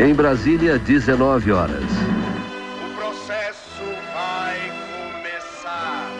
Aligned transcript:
Em 0.00 0.14
Brasília, 0.14 0.78
19 0.78 1.52
horas. 1.52 1.84
O 1.84 2.94
processo 2.96 3.84
vai 4.14 4.72
começar. 5.12 6.10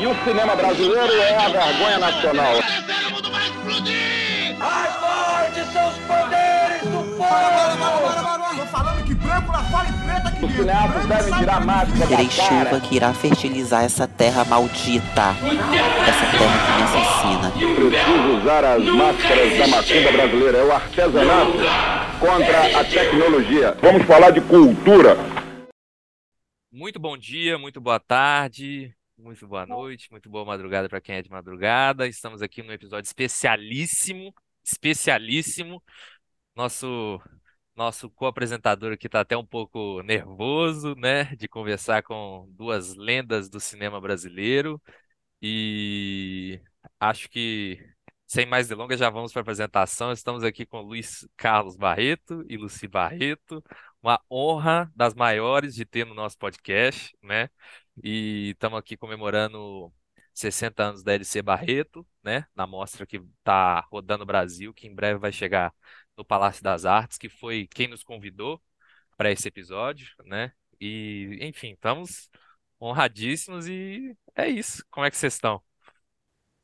E 0.00 0.04
o 0.04 0.24
cinema 0.24 0.56
brasileiro 0.56 1.12
é 1.12 1.36
a 1.36 1.48
vergonha 1.48 1.98
nacional. 2.00 2.54
Mais 4.58 4.94
fortes 4.96 5.72
são 5.72 5.88
os 5.90 5.96
poderes 5.98 6.82
do 6.82 7.16
povo! 7.16 7.20
Tô 7.20 8.20
falando 8.20 8.49
Os 10.42 10.52
cineastas 10.52 11.06
devem 11.06 11.38
tirar 11.38 11.64
máscara 11.64 12.06
Terei 12.08 12.30
chuva 12.30 12.80
que 12.80 12.96
irá 12.96 13.14
fertilizar 13.14 13.84
essa 13.84 14.08
terra 14.08 14.44
maldita. 14.44 15.30
Essa 16.08 16.26
terra 16.38 16.58
que 16.66 16.72
me 16.76 16.82
assassina. 16.82 17.50
Preciso 17.50 18.40
usar 18.40 18.64
as 18.64 18.84
máscaras 18.84 19.58
da 19.58 19.68
macumba 19.68 20.12
brasileira. 20.12 20.58
É 20.58 20.64
o 20.64 20.72
artesanato 20.72 21.52
contra 22.18 22.80
a 22.80 22.84
tecnologia. 22.84 23.76
Vamos 23.80 24.02
falar 24.06 24.30
de 24.30 24.40
cultura. 24.40 25.16
Muito 26.72 26.98
bom 26.98 27.16
dia, 27.16 27.58
muito 27.58 27.80
boa 27.80 28.00
tarde, 28.00 28.94
muito 29.18 29.46
boa 29.46 29.66
noite, 29.66 30.10
muito 30.10 30.30
boa 30.30 30.44
madrugada 30.44 30.88
para 30.88 31.00
quem 31.00 31.16
é 31.16 31.22
de 31.22 31.30
madrugada. 31.30 32.08
Estamos 32.08 32.42
aqui 32.42 32.62
num 32.62 32.72
episódio 32.72 33.06
especialíssimo, 33.06 34.34
especialíssimo. 34.64 35.82
Nosso 36.56 37.20
nosso 37.80 38.10
co-apresentador 38.10 38.92
aqui 38.92 39.06
está 39.06 39.20
até 39.20 39.36
um 39.36 39.46
pouco 39.46 40.02
nervoso, 40.02 40.94
né, 40.96 41.24
de 41.36 41.48
conversar 41.48 42.02
com 42.02 42.46
duas 42.50 42.94
lendas 42.94 43.48
do 43.48 43.58
cinema 43.58 43.98
brasileiro. 44.00 44.80
E 45.42 46.60
acho 47.00 47.30
que 47.30 47.78
sem 48.26 48.46
mais 48.46 48.68
delongas 48.68 48.98
já 49.00 49.08
vamos 49.10 49.32
para 49.32 49.40
a 49.40 49.44
apresentação. 49.44 50.12
Estamos 50.12 50.44
aqui 50.44 50.66
com 50.66 50.82
Luiz 50.82 51.26
Carlos 51.36 51.76
Barreto 51.76 52.44
e 52.50 52.56
Luci 52.58 52.86
Barreto. 52.86 53.64
Uma 54.02 54.20
honra 54.30 54.92
das 54.94 55.14
maiores 55.14 55.74
de 55.74 55.86
ter 55.86 56.04
no 56.06 56.14
nosso 56.14 56.36
podcast, 56.38 57.16
né? 57.22 57.48
E 58.04 58.50
estamos 58.50 58.78
aqui 58.78 58.96
comemorando 58.96 59.92
60 60.34 60.82
anos 60.82 61.02
da 61.02 61.14
LC 61.14 61.42
Barreto, 61.42 62.06
né? 62.22 62.46
Na 62.54 62.66
mostra 62.66 63.06
que 63.06 63.16
está 63.38 63.80
rodando 63.90 64.24
o 64.24 64.26
Brasil, 64.26 64.72
que 64.74 64.86
em 64.86 64.94
breve 64.94 65.18
vai 65.18 65.32
chegar 65.32 65.72
no 66.20 66.24
Palácio 66.24 66.62
das 66.62 66.84
Artes, 66.84 67.16
que 67.16 67.30
foi 67.30 67.66
quem 67.66 67.88
nos 67.88 68.04
convidou 68.04 68.60
para 69.16 69.30
esse 69.32 69.48
episódio, 69.48 70.06
né? 70.26 70.52
E, 70.78 71.38
enfim, 71.40 71.72
estamos 71.72 72.28
honradíssimos 72.80 73.66
e 73.66 74.14
é 74.34 74.46
isso. 74.48 74.84
Como 74.90 75.06
é 75.06 75.10
que 75.10 75.16
vocês 75.16 75.32
estão? 75.34 75.62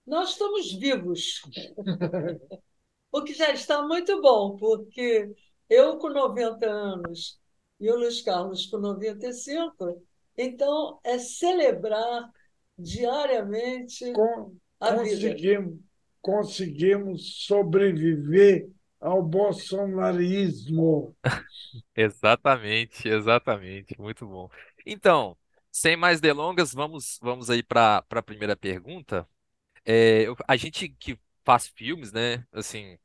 Nós 0.06 0.30
estamos 0.32 0.72
vivos, 0.74 1.40
o 3.10 3.22
que 3.22 3.32
já 3.32 3.50
está 3.50 3.82
muito 3.82 4.20
bom, 4.20 4.56
porque 4.56 5.34
eu 5.70 5.96
com 5.98 6.10
90 6.10 6.66
anos 6.66 7.40
e 7.80 7.90
o 7.90 7.96
Luiz 7.96 8.20
Carlos 8.20 8.66
com 8.66 8.78
95, 8.78 10.02
então 10.36 11.00
é 11.02 11.18
celebrar 11.18 12.30
diariamente 12.78 14.12
Con- 14.12 14.54
a 14.78 14.96
vida. 14.96 15.30
conseguimos, 15.30 15.80
conseguimos 16.20 17.46
sobreviver 17.46 18.68
ao 19.06 19.22
bolsonarismo. 19.22 21.14
Exatamente, 21.94 23.08
exatamente. 23.08 23.98
Muito 23.98 24.26
bom. 24.26 24.48
Então, 24.84 25.36
sem 25.70 25.96
mais 25.96 26.20
delongas, 26.20 26.72
vamos, 26.72 27.18
vamos 27.22 27.50
aí 27.50 27.62
para 27.62 28.04
a 28.10 28.22
primeira 28.22 28.56
pergunta. 28.56 29.28
É, 29.84 30.26
a 30.48 30.56
gente 30.56 30.88
que 30.90 31.18
faz 31.44 31.68
filmes, 31.68 32.12
né? 32.12 32.46
Assim, 32.52 32.98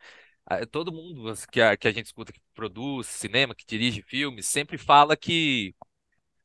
todo 0.71 0.91
mundo 0.93 1.29
assim, 1.29 1.47
que 1.51 1.61
a, 1.61 1.77
que 1.77 1.87
a 1.87 1.91
gente 1.91 2.07
escuta 2.07 2.33
que 2.33 2.41
produz 2.53 3.07
cinema, 3.07 3.55
que 3.55 3.65
dirige 3.67 4.03
filmes, 4.03 4.47
sempre 4.47 4.77
fala 4.77 5.17
que 5.17 5.75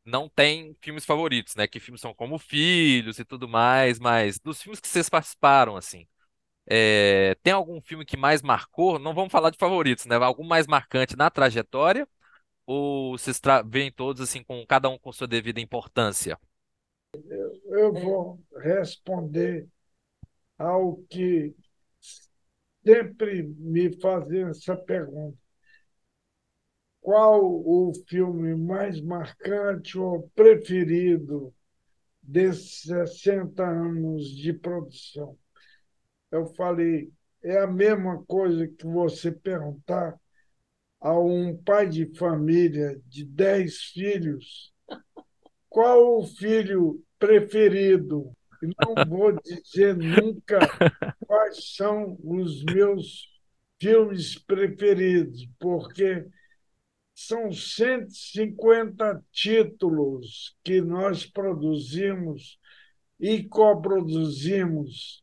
não 0.04 0.28
tem 0.28 0.76
filmes 0.82 1.04
favoritos, 1.04 1.54
né? 1.56 1.66
Que 1.66 1.80
filmes 1.80 2.00
são 2.00 2.14
como 2.14 2.38
Filhos 2.38 3.18
e 3.18 3.24
tudo 3.24 3.48
mais, 3.48 3.98
mas 3.98 4.38
dos 4.38 4.62
filmes 4.62 4.80
que 4.80 4.88
vocês 4.88 5.08
participaram, 5.08 5.76
assim, 5.76 6.06
é, 6.68 7.36
tem 7.42 7.52
algum 7.52 7.80
filme 7.80 8.04
que 8.04 8.16
mais 8.16 8.42
marcou? 8.42 8.98
Não 8.98 9.14
vamos 9.14 9.32
falar 9.32 9.50
de 9.50 9.58
favoritos, 9.58 10.06
né? 10.06 10.16
Algum 10.16 10.44
mais 10.44 10.66
marcante 10.66 11.16
na 11.16 11.30
trajetória? 11.30 12.08
Ou 12.66 13.16
vocês 13.16 13.40
veem 13.66 13.92
todos 13.92 14.20
assim 14.20 14.42
com 14.42 14.64
cada 14.66 14.88
um 14.88 14.98
com 14.98 15.12
sua 15.12 15.28
devida 15.28 15.60
importância? 15.60 16.38
Eu 17.68 17.92
vou 17.92 18.40
responder 18.58 19.68
ao 20.58 20.96
que 21.08 21.54
sempre 22.84 23.42
me 23.42 23.98
fazem 24.00 24.44
essa 24.44 24.76
pergunta. 24.76 25.38
Qual 27.00 27.40
o 27.44 27.92
filme 28.08 28.56
mais 28.56 29.00
marcante 29.00 29.96
ou 29.96 30.28
preferido 30.34 31.54
desses 32.20 32.82
60 32.82 33.64
anos 33.64 34.28
de 34.28 34.52
produção? 34.52 35.38
Eu 36.36 36.46
falei, 36.54 37.10
é 37.42 37.58
a 37.58 37.66
mesma 37.66 38.24
coisa 38.24 38.66
que 38.66 38.86
você 38.86 39.30
perguntar 39.32 40.18
a 41.00 41.18
um 41.18 41.56
pai 41.56 41.88
de 41.88 42.06
família 42.16 43.00
de 43.06 43.24
10 43.24 43.76
filhos 43.92 44.72
qual 45.76 46.20
o 46.20 46.26
filho 46.26 47.04
preferido? 47.18 48.32
Não 48.62 48.94
vou 49.06 49.38
dizer 49.42 49.94
nunca 49.94 50.58
quais 51.20 51.74
são 51.76 52.16
os 52.24 52.64
meus 52.64 53.28
filmes 53.78 54.38
preferidos, 54.38 55.46
porque 55.60 56.26
são 57.14 57.52
150 57.52 59.22
títulos 59.30 60.56
que 60.64 60.80
nós 60.80 61.26
produzimos 61.26 62.58
e 63.20 63.44
coproduzimos 63.44 65.22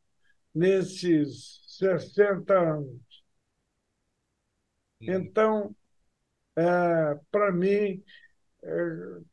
nesses 0.53 1.61
60 1.79 2.53
anos. 2.53 3.01
Então, 5.01 5.75
é, 6.55 7.19
para 7.31 7.51
mim, 7.51 8.03
é, 8.63 8.69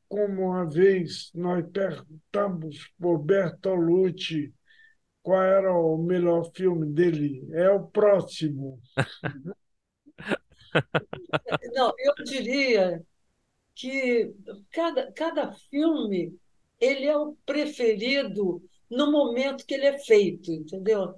como 0.09 0.47
uma 0.47 0.69
vez 0.69 1.31
nós 1.35 1.65
perguntamos 1.71 2.91
por 2.99 3.19
Bertolucci 3.19 4.53
qual 5.23 5.43
era 5.43 5.73
o 5.73 5.99
melhor 5.99 6.51
filme 6.55 6.87
dele, 6.87 7.47
é 7.53 7.71
o 7.71 7.87
próximo. 7.87 8.81
Não, 11.75 11.93
eu 11.99 12.15
diria 12.25 13.03
que 13.75 14.33
cada, 14.73 15.13
cada 15.13 15.53
filme 15.53 16.39
ele 16.81 17.07
é 17.07 17.17
o 17.17 17.37
preferido 17.45 18.63
no 18.91 19.11
momento 19.11 19.65
que 19.65 19.75
ele 19.75 19.87
é 19.87 19.99
feito, 19.99 20.53
entendeu? 20.53 21.15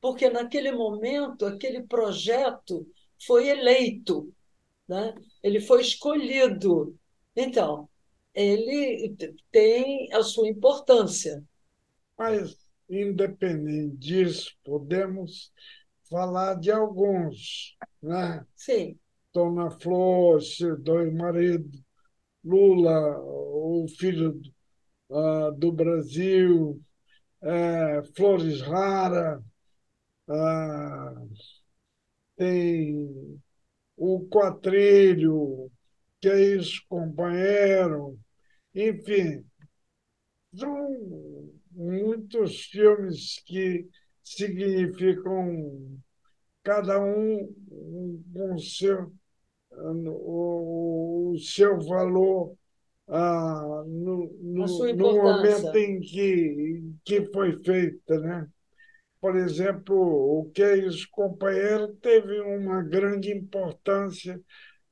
Porque 0.00 0.28
naquele 0.28 0.72
momento 0.72 1.46
aquele 1.46 1.82
projeto 1.82 2.86
foi 3.24 3.48
eleito, 3.48 4.32
né? 4.88 5.14
Ele 5.42 5.60
foi 5.60 5.82
escolhido. 5.82 6.98
Então, 7.36 7.88
ele 8.34 9.14
tem 9.50 10.12
a 10.12 10.22
sua 10.22 10.48
importância. 10.48 11.42
Mas, 12.18 12.56
independente 12.90 13.96
disso, 13.96 14.50
podemos 14.64 15.52
falar 16.10 16.54
de 16.54 16.70
alguns, 16.70 17.76
né? 18.02 18.44
Sim, 18.56 18.98
Dona 19.32 19.70
Flor, 19.70 20.40
Dois 20.80 21.12
Maridos, 21.12 21.80
Lula, 22.44 23.18
o 23.20 23.86
filho 23.98 24.40
ah, 25.10 25.50
do 25.56 25.72
Brasil, 25.72 26.80
eh, 27.42 28.02
Flores 28.16 28.60
Rara, 28.62 29.42
ah, 30.28 31.14
tem 32.36 33.40
o 33.96 34.26
Quatrilho, 34.28 35.70
que 36.20 36.28
é 36.28 36.56
isso, 36.56 36.82
companheiro, 36.88 38.18
enfim, 38.74 39.44
são 40.54 41.48
muitos 41.72 42.66
filmes 42.66 43.42
que 43.46 43.88
significam 44.22 45.98
cada 46.62 47.00
um 47.02 47.48
com 48.32 48.58
seu, 48.58 49.12
o, 49.70 51.32
o 51.32 51.38
seu 51.38 51.80
valor 51.80 52.56
ah, 53.12 53.84
no, 53.86 54.28
no, 54.42 54.88
no 54.92 55.12
momento 55.22 55.76
em 55.76 56.00
que, 56.00 56.82
que 57.04 57.26
foi 57.32 57.62
feita, 57.64 58.20
né? 58.20 58.48
Por 59.20 59.36
exemplo, 59.36 59.96
o 59.96 60.50
Que 60.54 60.74
Isso, 60.86 61.08
Companheiro 61.12 61.94
teve 61.96 62.40
uma 62.42 62.82
grande 62.82 63.32
importância 63.32 64.40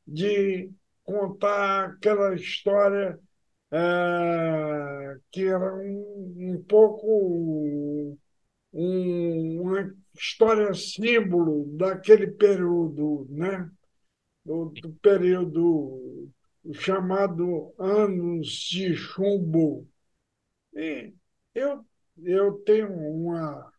de 0.06 0.70
contar 1.04 1.90
aquela 1.90 2.34
história 2.34 3.18
eh, 3.72 5.16
que 5.32 5.44
era 5.46 5.74
um, 5.76 6.54
um 6.54 6.64
pouco 6.68 8.16
um- 8.72 9.60
uma 9.62 9.94
história 10.14 10.72
símbolo 10.74 11.66
daquele 11.76 12.28
período, 12.28 13.26
né? 13.30 13.70
do, 14.44 14.66
do 14.82 14.92
período 15.02 16.30
chamado 16.74 17.74
Anos 17.78 18.48
de 18.70 18.94
Chumbo. 18.94 19.88
E 20.74 21.14
eu, 21.54 21.84
eu 22.22 22.54
tenho 22.64 22.92
uma, 22.92 23.72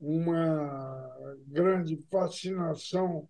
uma 0.00 1.36
grande 1.48 1.96
fascinação 2.10 3.28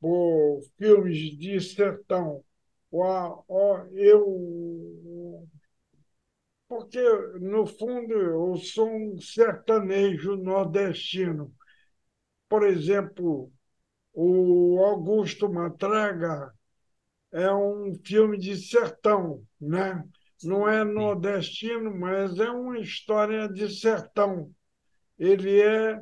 por 0.00 0.62
filmes 0.78 1.36
de 1.38 1.60
sertão. 1.60 2.42
Eu, 3.92 5.46
porque, 6.68 7.00
no 7.40 7.66
fundo, 7.66 8.12
eu 8.12 8.56
sou 8.56 8.88
um 8.88 9.18
sertanejo 9.20 10.36
nordestino. 10.36 11.54
Por 12.48 12.64
exemplo, 12.66 13.52
o 14.14 14.80
Augusto 14.84 15.50
Matraga 15.52 16.52
é 17.36 17.52
um 17.52 17.94
filme 18.02 18.38
de 18.38 18.56
sertão, 18.56 19.44
né? 19.60 20.02
Não 20.42 20.66
é 20.66 20.82
nordestino, 20.82 21.94
mas 21.94 22.38
é 22.38 22.48
uma 22.48 22.78
história 22.78 23.46
de 23.46 23.68
sertão. 23.68 24.50
Ele 25.18 25.60
é 25.60 26.00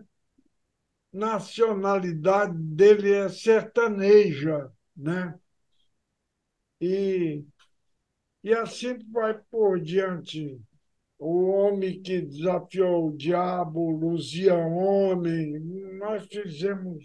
nacionalidade 1.12 2.56
dele 2.56 3.12
é 3.12 3.28
sertaneja, 3.28 4.70
né? 4.96 5.36
E, 6.80 7.44
e 8.44 8.54
assim 8.54 8.96
vai 9.10 9.34
por 9.50 9.80
diante. 9.80 10.60
O 11.18 11.48
homem 11.48 12.00
que 12.00 12.20
desafiou 12.20 13.08
o 13.08 13.16
diabo, 13.16 13.90
Luzia 13.90 14.54
Homem, 14.54 15.58
nós 15.98 16.28
fizemos 16.28 17.04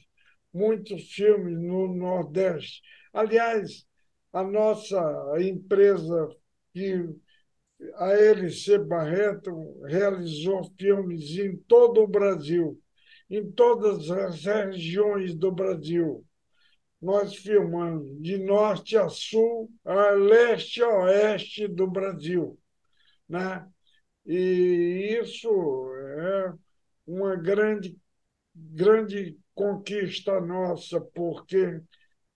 muitos 0.53 1.11
filmes 1.13 1.57
no 1.59 1.95
Nordeste. 1.95 2.81
Aliás, 3.11 3.88
a 4.33 4.43
nossa 4.43 4.99
empresa, 5.39 6.29
que 6.73 7.09
a 7.95 8.11
LC 8.11 8.77
Barreto, 8.79 9.81
realizou 9.85 10.63
filmes 10.77 11.37
em 11.37 11.55
todo 11.55 12.01
o 12.01 12.07
Brasil 12.07 12.79
em 13.29 13.51
todas 13.51 14.09
as 14.09 14.43
regiões 14.43 15.35
do 15.35 15.51
Brasil. 15.51 16.25
Nós 17.01 17.35
filmamos 17.35 18.21
de 18.21 18.37
norte 18.37 18.97
a 18.97 19.07
sul, 19.07 19.71
a 19.85 20.11
leste 20.11 20.81
a 20.81 20.89
oeste 20.89 21.67
do 21.67 21.87
Brasil. 21.87 22.59
Né? 23.27 23.65
E 24.25 25.19
isso 25.21 25.49
é 26.17 26.53
uma 27.05 27.35
grande, 27.35 27.97
grande 28.53 29.37
conquista 29.53 30.41
nossa, 30.41 30.99
porque, 30.99 31.81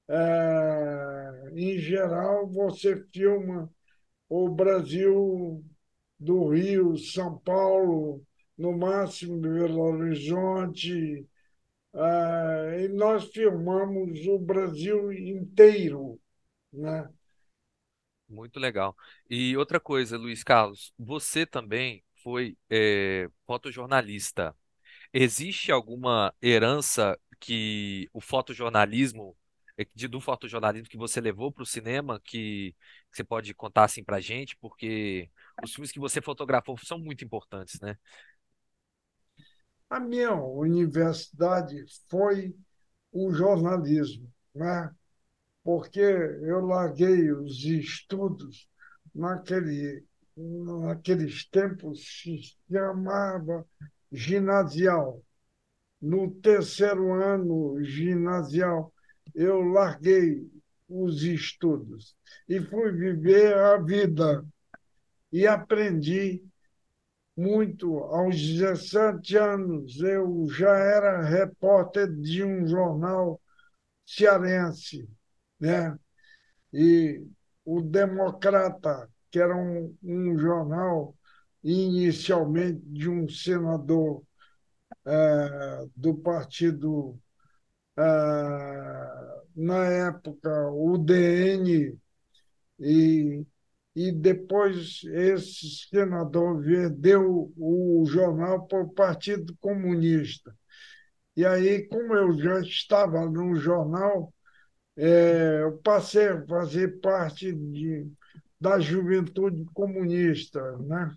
é, 0.08 1.52
em 1.54 1.78
geral, 1.80 2.48
você 2.48 2.96
filma 3.14 3.72
o 4.30 4.50
Brasil 4.50 5.64
do 6.20 6.50
Rio, 6.50 6.98
São 6.98 7.38
Paulo, 7.40 8.26
no 8.58 8.78
máximo 8.78 9.38
Belo 9.40 9.82
Horizonte, 9.82 11.28
uh, 11.94 12.80
e 12.80 12.88
nós 12.90 13.26
filmamos 13.32 14.26
o 14.28 14.40
Brasil 14.40 15.12
inteiro. 15.12 16.20
Né? 16.72 17.08
Muito 18.28 18.60
legal. 18.60 18.96
E 19.30 19.56
outra 19.58 19.80
coisa, 19.80 20.18
Luiz 20.18 20.44
Carlos, 20.44 20.94
você 20.98 21.46
também 21.46 22.04
foi 22.24 22.58
é, 22.70 23.30
fotojornalista. 23.46 24.56
Existe 25.14 25.72
alguma 25.72 26.34
herança 26.42 27.20
que 27.40 28.10
o 28.14 28.22
fotojornalismo, 28.22 29.36
é, 29.36 29.43
de, 29.96 30.08
do 30.08 30.22
fotojornalismo 30.22 30.88
que 30.88 30.98
você 30.98 31.20
levou 31.20 31.52
para 31.52 31.64
o 31.64 31.66
cinema, 31.66 32.22
que, 32.24 32.76
que 33.12 33.18
você 33.18 33.24
pode 33.24 33.54
contar 33.54 33.86
assim 33.86 34.04
para 34.04 34.20
gente? 34.20 34.56
Porque 34.58 35.30
os 35.64 35.74
filmes 35.74 35.92
que 35.92 36.00
você 36.00 36.22
fotografou 36.22 36.78
são 36.78 37.00
muito 37.00 37.24
importantes, 37.24 37.80
né? 37.82 37.98
A 39.90 40.00
minha 40.00 40.34
universidade 40.34 41.84
foi 42.10 42.56
o 43.12 43.32
jornalismo, 43.32 44.32
né? 44.56 44.92
porque 45.64 46.00
eu 46.00 46.66
larguei 46.66 47.32
os 47.32 47.64
estudos 47.64 48.70
naquele, 49.16 50.04
naqueles 50.36 51.46
tempos 51.50 52.04
se 52.22 52.40
chamava 52.70 53.66
ginasial. 54.12 55.24
No 56.02 56.30
terceiro 56.32 57.14
ano 57.14 57.82
ginasial, 57.82 58.93
eu 59.36 59.62
larguei 59.62 60.48
os 60.88 61.24
estudos 61.24 62.16
e 62.48 62.60
fui 62.62 62.92
viver 62.92 63.56
a 63.58 63.78
vida 63.78 64.46
e 65.32 65.48
aprendi 65.48 66.44
muito. 67.36 67.98
Aos 68.00 68.36
17 68.36 69.38
anos, 69.38 70.00
eu 70.02 70.48
já 70.50 70.76
era 70.78 71.22
repórter 71.24 72.12
de 72.14 72.44
um 72.44 72.68
jornal 72.68 73.42
cearense, 74.06 75.08
né? 75.60 75.98
E 76.74 77.26
o 77.66 77.82
Democrata, 77.82 79.10
que 79.32 79.40
era 79.40 79.56
um, 79.56 79.96
um 80.04 80.38
jornal 80.38 81.16
inicialmente 81.64 82.82
de 82.86 83.10
um 83.10 83.28
senador 83.30 84.24
é, 85.06 85.88
do 85.96 86.16
partido, 86.16 87.20
é, 87.98 88.04
na 89.56 89.86
época, 89.86 90.50
o 90.72 90.98
DN, 90.98 91.98
e 92.80 93.46
e 93.96 94.12
depois 94.12 95.04
esse 95.06 95.88
senador 95.90 96.62
vendeu 96.62 97.54
o 97.58 98.04
jornal 98.08 98.66
para 98.68 98.82
o 98.82 98.94
Partido 98.94 99.56
Comunista. 99.60 100.56
E 101.36 101.46
aí, 101.46 101.88
como 101.88 102.14
eu 102.16 102.38
já 102.40 102.60
estava 102.62 103.26
no 103.30 103.56
jornal, 103.56 104.34
é, 104.98 105.62
eu 105.64 105.78
passei 105.80 106.30
a 106.30 106.46
fazer 106.48 107.00
parte 107.02 107.54
de, 107.54 108.08
da 108.60 108.80
juventude 108.80 109.66
comunista. 109.74 110.78
Né? 110.80 111.16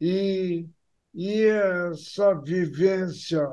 E, 0.00 0.68
e 1.14 1.44
essa 1.44 2.34
vivência 2.34 3.46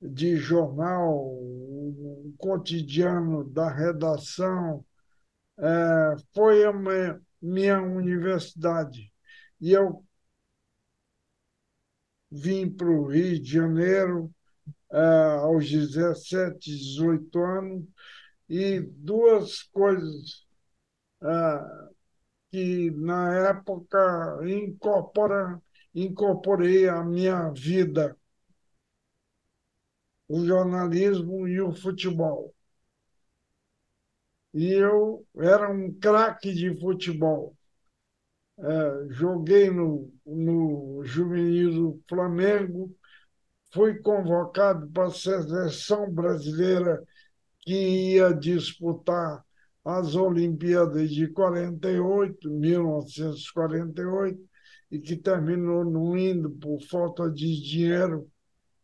de 0.00 0.36
jornal, 0.36 1.14
o 1.18 2.34
cotidiano 2.38 3.44
da 3.44 3.70
redação, 3.70 4.84
é, 5.58 6.16
foi 6.34 6.66
uma, 6.66 7.20
minha 7.40 7.80
universidade. 7.80 9.12
E 9.60 9.72
eu 9.72 10.04
vim 12.30 12.70
para 12.70 12.88
o 12.88 13.06
Rio 13.06 13.40
de 13.40 13.50
Janeiro 13.52 14.32
uh, 14.90 15.40
aos 15.44 15.68
17, 15.68 16.58
18 16.58 17.38
anos, 17.38 17.84
e 18.48 18.80
duas 18.80 19.62
coisas 19.62 20.46
uh, 21.22 21.94
que, 22.50 22.90
na 22.92 23.34
época, 23.48 24.40
incorpora, 24.44 25.60
incorporei 25.94 26.88
à 26.88 27.02
minha 27.04 27.50
vida: 27.50 28.16
o 30.30 30.46
jornalismo 30.46 31.46
e 31.46 31.60
o 31.60 31.72
futebol 31.72 32.54
e 34.52 34.72
eu 34.72 35.24
era 35.36 35.70
um 35.70 35.92
craque 35.92 36.52
de 36.52 36.74
futebol. 36.78 37.56
É, 38.58 39.06
joguei 39.10 39.70
no, 39.70 40.12
no 40.26 41.02
juvenil 41.04 41.70
do 41.72 42.02
Flamengo, 42.08 42.94
fui 43.72 43.98
convocado 44.00 44.88
para 44.90 45.06
a 45.06 45.10
seleção 45.10 46.12
brasileira 46.12 47.02
que 47.60 48.14
ia 48.14 48.32
disputar 48.34 49.44
as 49.84 50.14
Olimpíadas 50.14 51.10
de 51.10 51.28
48, 51.28 52.50
1948, 52.50 54.38
e 54.90 54.98
que 55.00 55.16
terminou 55.16 55.84
não 55.84 56.16
indo 56.18 56.50
por 56.50 56.80
falta 56.82 57.30
de 57.30 57.62
dinheiro. 57.62 58.28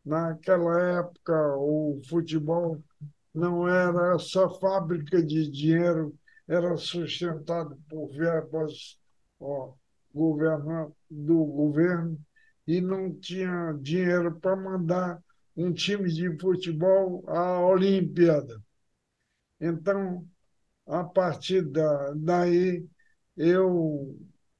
Naquela 0.07 0.81
época, 1.01 1.35
o 1.57 2.01
futebol 2.09 2.81
não 3.35 3.69
era 3.69 4.15
essa 4.15 4.49
fábrica 4.49 5.21
de 5.21 5.51
dinheiro, 5.51 6.17
era 6.47 6.77
sustentado 6.77 7.77
por 7.89 8.09
verbas 8.13 9.01
ó, 9.41 9.73
do 11.11 11.45
governo 11.45 12.19
e 12.69 12.81
não 12.81 13.13
tinha 13.15 13.77
dinheiro 13.83 14.39
para 14.39 14.55
mandar 14.55 15.21
um 15.57 15.73
time 15.73 16.09
de 16.09 16.39
futebol 16.39 17.25
à 17.29 17.59
Olimpíada. 17.67 18.63
Então, 19.61 20.25
a 20.87 21.03
partir 21.03 21.63
da, 21.63 22.13
daí, 22.15 22.87
eu 23.37 24.17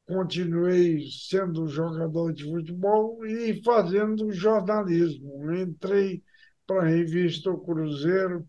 continuei 0.07 1.01
sendo 1.11 1.67
jogador 1.67 2.33
de 2.33 2.45
futebol 2.45 3.27
e 3.27 3.63
fazendo 3.63 4.33
jornalismo. 4.33 5.53
Entrei 5.55 6.23
para 6.67 6.83
a 6.83 6.87
revista 6.87 7.51
O 7.51 7.59
Cruzeiro, 7.59 8.49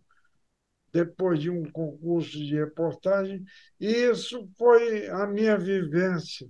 depois 0.94 1.40
de 1.40 1.50
um 1.50 1.64
concurso 1.72 2.38
de 2.38 2.56
reportagem, 2.56 3.44
e 3.80 3.88
isso 3.88 4.48
foi 4.58 5.08
a 5.10 5.28
minha 5.28 5.58
vivência. 5.58 6.48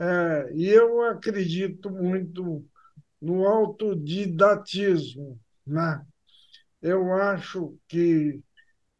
É, 0.00 0.52
e 0.54 0.68
eu 0.68 1.02
acredito 1.02 1.90
muito 1.90 2.64
no 3.20 3.46
autodidatismo. 3.46 5.40
Né? 5.66 6.04
Eu 6.80 7.12
acho 7.14 7.76
que 7.88 8.40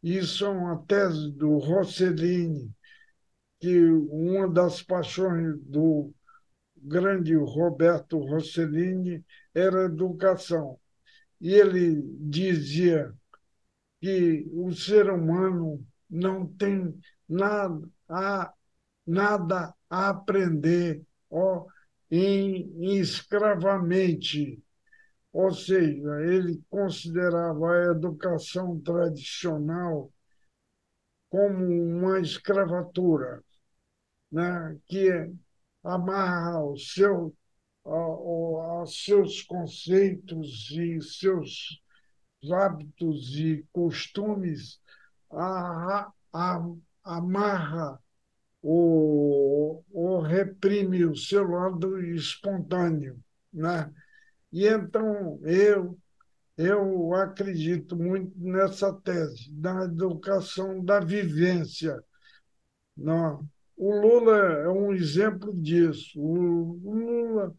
isso 0.03 0.45
é 0.45 0.49
uma 0.49 0.77
tese 0.85 1.31
do 1.31 1.57
Rossellini, 1.57 2.71
que 3.59 3.77
uma 3.85 4.47
das 4.47 4.81
paixões 4.81 5.59
do 5.61 6.13
grande 6.77 7.35
Roberto 7.35 8.17
Rossellini 8.17 9.23
era 9.53 9.85
educação. 9.85 10.79
E 11.41 11.53
ele 11.53 12.01
dizia 12.19 13.13
que 14.01 14.49
o 14.53 14.73
ser 14.73 15.09
humano 15.09 15.85
não 16.09 16.47
tem 16.47 16.97
nada 17.27 17.87
a, 18.07 18.53
nada 19.05 19.73
a 19.89 20.09
aprender 20.09 21.01
ó, 21.29 21.65
em, 22.09 22.71
em 22.79 22.99
escravamente. 22.99 24.61
Ou 25.31 25.51
seja, 25.53 26.21
ele 26.21 26.61
considerava 26.69 27.71
a 27.71 27.91
educação 27.91 28.79
tradicional 28.79 30.11
como 31.29 31.63
uma 31.63 32.19
escravatura, 32.19 33.43
né? 34.31 34.77
que 34.85 35.09
amarra 35.83 36.63
o 36.63 36.77
seu, 36.77 37.35
seus 38.85 39.41
conceitos 39.43 40.71
e 40.71 41.01
seus 41.01 41.81
hábitos 42.51 43.35
e 43.35 43.65
costumes, 43.71 44.79
a, 45.31 46.11
a, 46.33 46.65
amarra 47.03 47.99
ou, 48.61 49.83
ou 49.91 50.21
reprime 50.21 51.05
o 51.05 51.15
seu 51.15 51.47
lado 51.47 51.99
espontâneo. 52.13 53.19
Né? 53.51 53.91
E 54.51 54.67
então 54.67 55.39
eu, 55.43 55.97
eu 56.57 57.13
acredito 57.15 57.95
muito 57.95 58.33
nessa 58.37 58.93
tese, 58.93 59.51
da 59.53 59.85
educação 59.85 60.83
da 60.83 60.99
vivência. 60.99 62.01
Não, 62.95 63.47
o 63.79 63.95
Lula 64.01 64.37
é 64.37 64.69
um 64.69 64.93
exemplo 64.93 65.53
disso. 65.53 66.19
O 66.19 66.73
Lula 66.83 67.55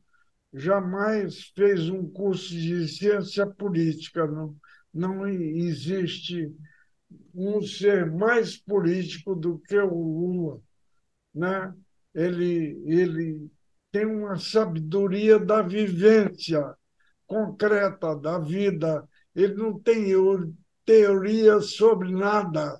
jamais 0.53 1.51
fez 1.57 1.89
um 1.89 2.07
curso 2.11 2.51
de 2.51 2.87
ciência 2.89 3.47
política. 3.47 4.27
Não, 4.27 4.55
não 4.93 5.27
existe 5.27 6.55
um 7.35 7.63
ser 7.63 8.05
mais 8.05 8.55
político 8.55 9.35
do 9.35 9.59
que 9.61 9.79
o 9.79 9.95
Lula. 9.95 10.61
Né? 11.35 11.73
Ele, 12.15 12.83
ele 12.85 13.51
tem 13.91 14.05
uma 14.05 14.39
sabedoria 14.39 15.39
da 15.39 15.63
vivência 15.63 16.77
concreta 17.27 18.15
da 18.15 18.39
vida. 18.39 19.09
Ele 19.35 19.55
não 19.55 19.79
tem 19.79 20.13
teoria 20.85 21.61
sobre 21.61 22.13
nada. 22.13 22.79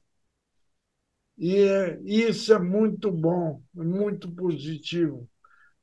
E 1.41 1.57
é, 1.57 1.99
isso 2.05 2.53
é 2.55 2.59
muito 2.61 3.11
bom, 3.11 3.63
muito 3.75 4.31
positivo. 4.35 5.29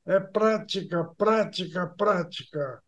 É 0.06 0.20
prática, 0.20 1.04
prática, 1.16 1.86
prática. 1.88 2.82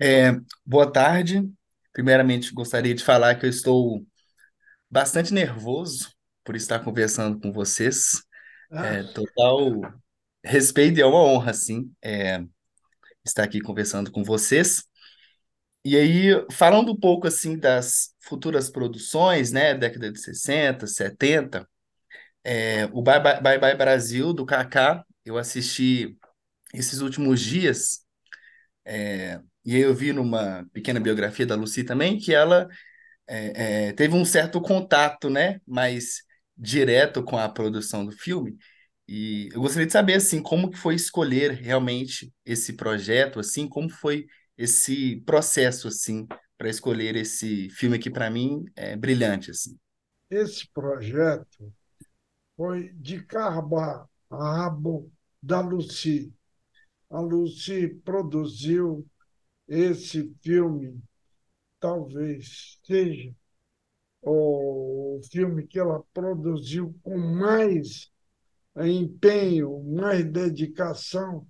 É, 0.00 0.32
boa 0.64 0.90
tarde. 0.90 1.48
Primeiramente, 1.92 2.52
gostaria 2.52 2.94
de 2.94 3.04
falar 3.04 3.34
que 3.38 3.44
eu 3.46 3.50
estou 3.50 4.04
bastante 4.90 5.34
nervoso 5.34 6.10
por 6.44 6.56
estar 6.56 6.80
conversando 6.80 7.40
com 7.40 7.52
vocês. 7.52 8.22
É, 8.80 9.02
Ah, 9.02 9.04
total 9.04 9.82
respeito 10.44 10.98
e 10.98 11.02
é 11.02 11.06
uma 11.06 11.22
honra, 11.24 11.54
sim, 11.54 11.92
é, 12.02 12.44
estar 13.24 13.44
aqui 13.44 13.60
conversando 13.60 14.12
com 14.12 14.24
vocês. 14.24 14.84
E 15.84 15.96
aí, 15.96 16.28
falando 16.52 16.92
um 16.92 16.96
pouco 16.98 17.26
assim 17.26 17.58
das 17.58 18.14
futuras 18.20 18.68
produções, 18.70 19.50
né, 19.50 19.74
década 19.74 20.12
de 20.12 20.20
60, 20.20 20.86
70, 20.86 21.66
é, 22.44 22.86
o 22.92 23.02
Bye 23.02 23.20
Bye, 23.42 23.58
Bye 23.58 23.76
Brasil, 23.76 24.32
do 24.34 24.46
Kaká, 24.46 25.04
eu 25.24 25.38
assisti 25.38 26.16
esses 26.74 27.00
últimos 27.00 27.40
dias, 27.40 28.00
é, 28.84 29.40
e 29.64 29.76
aí 29.76 29.82
eu 29.82 29.94
vi 29.94 30.12
numa 30.12 30.66
pequena 30.72 31.00
biografia 31.00 31.46
da 31.46 31.54
Lucy 31.56 31.84
também, 31.84 32.18
que 32.18 32.34
ela 32.34 32.68
é, 33.28 33.88
é, 33.90 33.92
teve 33.94 34.14
um 34.16 34.24
certo 34.24 34.60
contato, 34.60 35.30
né, 35.30 35.60
mais 35.66 36.22
direto 36.56 37.22
com 37.24 37.38
a 37.38 37.48
produção 37.48 38.04
do 38.06 38.12
filme, 38.12 38.56
e 39.08 39.48
eu 39.52 39.60
gostaria 39.60 39.86
de 39.86 39.92
saber, 39.92 40.14
assim, 40.14 40.42
como 40.42 40.70
que 40.70 40.78
foi 40.78 40.94
escolher 40.94 41.52
realmente 41.52 42.32
esse 42.44 42.74
projeto, 42.74 43.40
assim, 43.40 43.68
como 43.68 43.90
foi 43.90 44.26
esse 44.60 45.20
processo, 45.22 45.88
assim, 45.88 46.26
para 46.58 46.68
escolher 46.68 47.16
esse 47.16 47.70
filme 47.70 47.98
que, 47.98 48.10
para 48.10 48.30
mim, 48.30 48.64
é 48.76 48.96
brilhante, 48.96 49.50
assim. 49.50 49.78
esse 50.30 50.68
projeto 50.72 51.72
foi 52.56 52.92
de 52.94 53.22
cabo 53.24 53.78
a 53.78 54.08
rabo 54.30 55.10
da 55.42 55.60
Lucy. 55.60 56.32
A 57.10 57.20
Lucy 57.20 57.88
produziu 58.04 59.06
esse 59.68 60.34
filme, 60.42 61.00
talvez 61.80 62.78
seja 62.84 63.34
o 64.22 65.20
filme 65.30 65.66
que 65.66 65.78
ela 65.78 66.02
produziu 66.12 66.94
com 67.02 67.18
mais 67.18 68.10
empenho, 68.76 69.82
mais 69.84 70.24
dedicação 70.30 71.46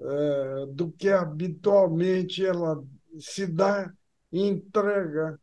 eh, 0.00 0.66
do 0.72 0.90
que 0.92 1.08
habitualmente 1.10 2.44
ela 2.44 2.82
se 3.20 3.46
dá 3.46 3.92
entrega 4.32 5.38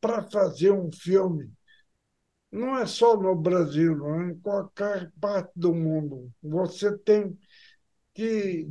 para 0.00 0.22
fazer 0.30 0.70
um 0.72 0.90
filme. 0.92 1.50
Não 2.50 2.78
é 2.78 2.86
só 2.86 3.16
no 3.20 3.34
Brasil, 3.36 3.96
não, 3.96 4.22
é 4.22 4.30
em 4.30 4.38
qualquer 4.40 5.12
parte 5.20 5.52
do 5.56 5.74
mundo. 5.74 6.32
Você 6.42 6.96
tem 6.98 7.36
que 8.14 8.68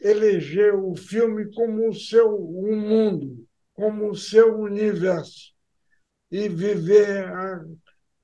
eleger 0.00 0.74
o 0.74 0.94
filme 0.96 1.50
como 1.52 1.88
o 1.88 1.94
seu 1.94 2.28
um 2.34 2.76
mundo, 2.80 3.46
como 3.74 4.10
o 4.10 4.16
seu 4.16 4.58
universo, 4.60 5.52
e 6.30 6.48
viver 6.48 7.24
a- 7.26 7.64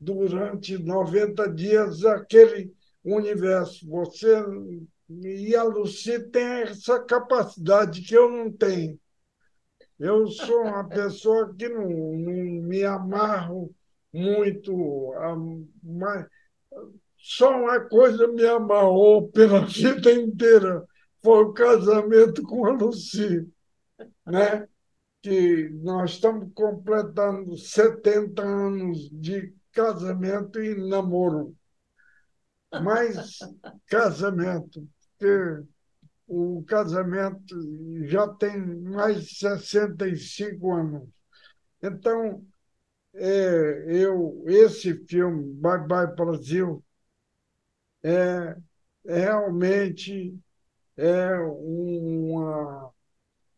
durante 0.00 0.78
90 0.78 1.48
dias 1.52 2.04
aquele 2.04 2.72
universo. 3.04 3.88
Você 3.88 4.42
e 5.22 5.54
a 5.54 5.62
Lucy 5.62 6.18
tem 6.30 6.62
essa 6.62 7.00
capacidade 7.00 8.02
que 8.02 8.14
eu 8.14 8.30
não 8.30 8.50
tenho. 8.50 8.98
Eu 9.98 10.26
sou 10.28 10.62
uma 10.62 10.88
pessoa 10.88 11.54
que 11.54 11.68
não, 11.68 11.88
não 11.88 12.62
me 12.62 12.82
amarro 12.84 13.74
muito, 14.12 15.12
mas 15.82 16.26
só 17.16 17.50
uma 17.50 17.80
coisa 17.80 18.28
me 18.28 18.46
amarrou 18.46 19.28
pela 19.28 19.60
vida 19.66 20.12
inteira, 20.12 20.84
foi 21.22 21.44
o 21.44 21.52
casamento 21.52 22.42
com 22.42 22.66
a 22.66 22.70
Lucy, 22.72 23.48
né? 24.26 24.68
Que 25.22 25.70
nós 25.82 26.12
estamos 26.12 26.52
completando 26.54 27.56
70 27.56 28.42
anos 28.42 29.08
de 29.10 29.54
casamento 29.72 30.62
e 30.62 30.74
namoro. 30.88 31.56
Mas 32.82 33.38
casamento, 33.86 34.86
porque 35.18 35.64
o 36.26 36.64
casamento 36.66 37.54
já 38.06 38.26
tem 38.28 38.58
mais 38.82 39.24
de 39.24 39.34
65 39.36 40.72
anos. 40.72 41.08
Então, 41.82 42.44
é, 43.14 43.84
eu, 43.88 44.42
esse 44.46 44.94
filme, 45.06 45.54
Bye 45.54 45.86
Bye 45.86 46.14
Brasil, 46.14 46.82
é 48.02 48.56
realmente 49.06 50.38
é 50.96 51.36
uma, 51.38 52.90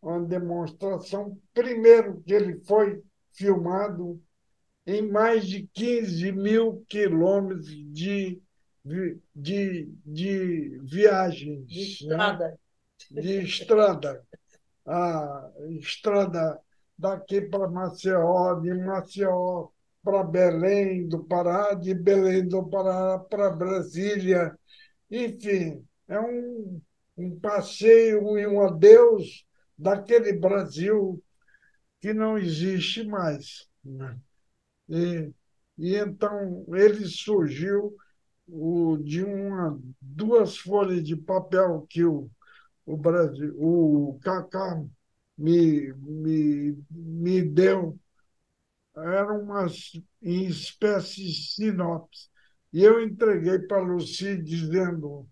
uma 0.03 0.21
demonstração, 0.25 1.39
primeiro, 1.55 2.23
que 2.23 2.33
ele 2.33 2.61
foi 2.65 3.03
filmado 3.33 4.21
em 4.87 5.03
mais 5.11 5.47
de 5.47 5.69
15 5.75 6.33
mil 6.33 6.85
quilômetros 6.89 7.67
de, 7.67 8.41
de, 9.35 9.93
de 10.05 10.81
viagens, 10.83 11.67
de 11.67 11.77
né? 11.77 11.83
estrada. 11.83 12.61
de 13.11 13.43
estrada. 13.43 14.23
A 14.87 15.51
estrada 15.71 16.61
daqui 16.97 17.41
para 17.41 17.69
Maceió, 17.69 18.61
de 18.61 18.73
Maceió 18.73 19.69
para 20.05 20.23
Belém 20.23 21.09
do 21.09 21.25
Pará, 21.25 21.75
de 21.75 21.93
Belém 21.93 22.47
do 22.47 22.65
Pará 22.65 23.19
para 23.19 23.51
Brasília. 23.51 24.57
Enfim, 25.11 25.85
é 26.07 26.21
um, 26.21 26.81
um 27.17 27.41
passeio 27.41 28.39
e 28.39 28.47
um 28.47 28.63
adeus 28.63 29.45
daquele 29.77 30.33
Brasil 30.33 31.21
que 32.01 32.15
não 32.15 32.39
existe 32.39 33.03
mais. 33.03 33.69
Né? 33.85 34.17
E, 34.89 35.33
e 35.77 35.97
então 35.97 36.65
ele 36.69 37.05
surgiu 37.07 37.97
o, 38.49 38.97
de 38.99 39.25
uma, 39.25 39.79
duas 40.01 40.59
folhas 40.59 41.03
de 41.05 41.17
papel 41.17 41.87
que 41.89 42.05
o, 42.05 42.31
o 42.85 42.97
Brasil, 42.97 43.55
o 43.59 44.19
Cacá 44.23 44.83
me, 45.37 45.93
me, 45.95 46.79
me 46.91 47.43
deu, 47.43 47.99
eram 48.97 49.43
umas 49.43 49.93
em 50.23 50.51
sinopse. 50.53 52.29
E 52.73 52.83
eu 52.83 53.03
entreguei 53.03 53.59
para 53.61 53.81
Luci 53.81 54.43
dizendo, 54.43 55.27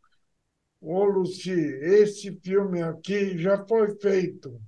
ô 0.80 1.04
Luci, 1.04 1.50
esse 1.50 2.38
filme 2.40 2.83
aqui 2.83 3.38
já 3.38 3.64
foi 3.66 3.99
feito. 4.00 4.61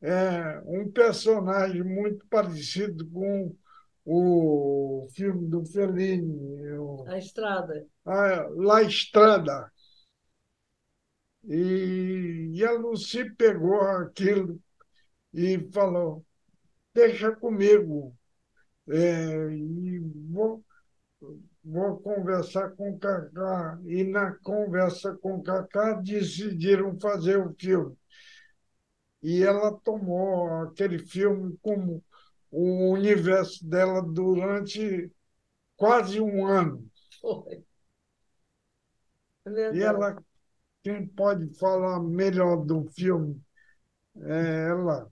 É 0.00 0.60
um 0.64 0.90
personagem 0.90 1.82
muito 1.82 2.26
parecido 2.28 3.08
com 3.10 3.54
o 4.10 5.06
filme 5.14 5.46
do 5.50 5.66
Fellini. 5.66 6.72
O... 6.78 7.04
A 7.06 7.18
Estrada. 7.18 7.86
A 8.06 8.48
La 8.56 8.82
Estrada. 8.82 9.70
E, 11.44 12.52
e 12.54 12.64
a 12.64 12.72
Lucy 12.72 13.30
pegou 13.34 13.80
aquilo 13.82 14.58
e 15.34 15.58
falou: 15.72 16.24
Deixa 16.94 17.36
comigo, 17.36 18.16
é, 18.88 19.52
e 19.52 20.00
vou, 20.30 20.64
vou 21.62 22.00
conversar 22.00 22.70
com 22.76 22.92
o 22.92 22.98
Cacá. 22.98 23.78
E 23.84 24.04
na 24.04 24.32
conversa 24.38 25.14
com 25.18 25.36
o 25.36 25.42
Cacá 25.42 26.00
decidiram 26.00 26.98
fazer 26.98 27.38
o 27.46 27.54
filme. 27.58 27.94
E 29.22 29.42
ela 29.42 29.78
tomou 29.80 30.48
aquele 30.62 30.98
filme 30.98 31.58
como 31.60 32.02
o 32.50 32.92
universo 32.92 33.66
dela 33.66 34.02
durante 34.02 35.10
quase 35.76 36.20
um 36.20 36.46
ano. 36.46 36.88
Foi. 37.20 37.64
É 39.46 39.50
e 39.70 39.80
ela, 39.82 40.22
quem 40.82 41.06
pode 41.08 41.54
falar 41.58 42.00
melhor 42.00 42.64
do 42.64 42.84
filme 42.92 43.40
é 44.22 44.68
ela. 44.70 45.10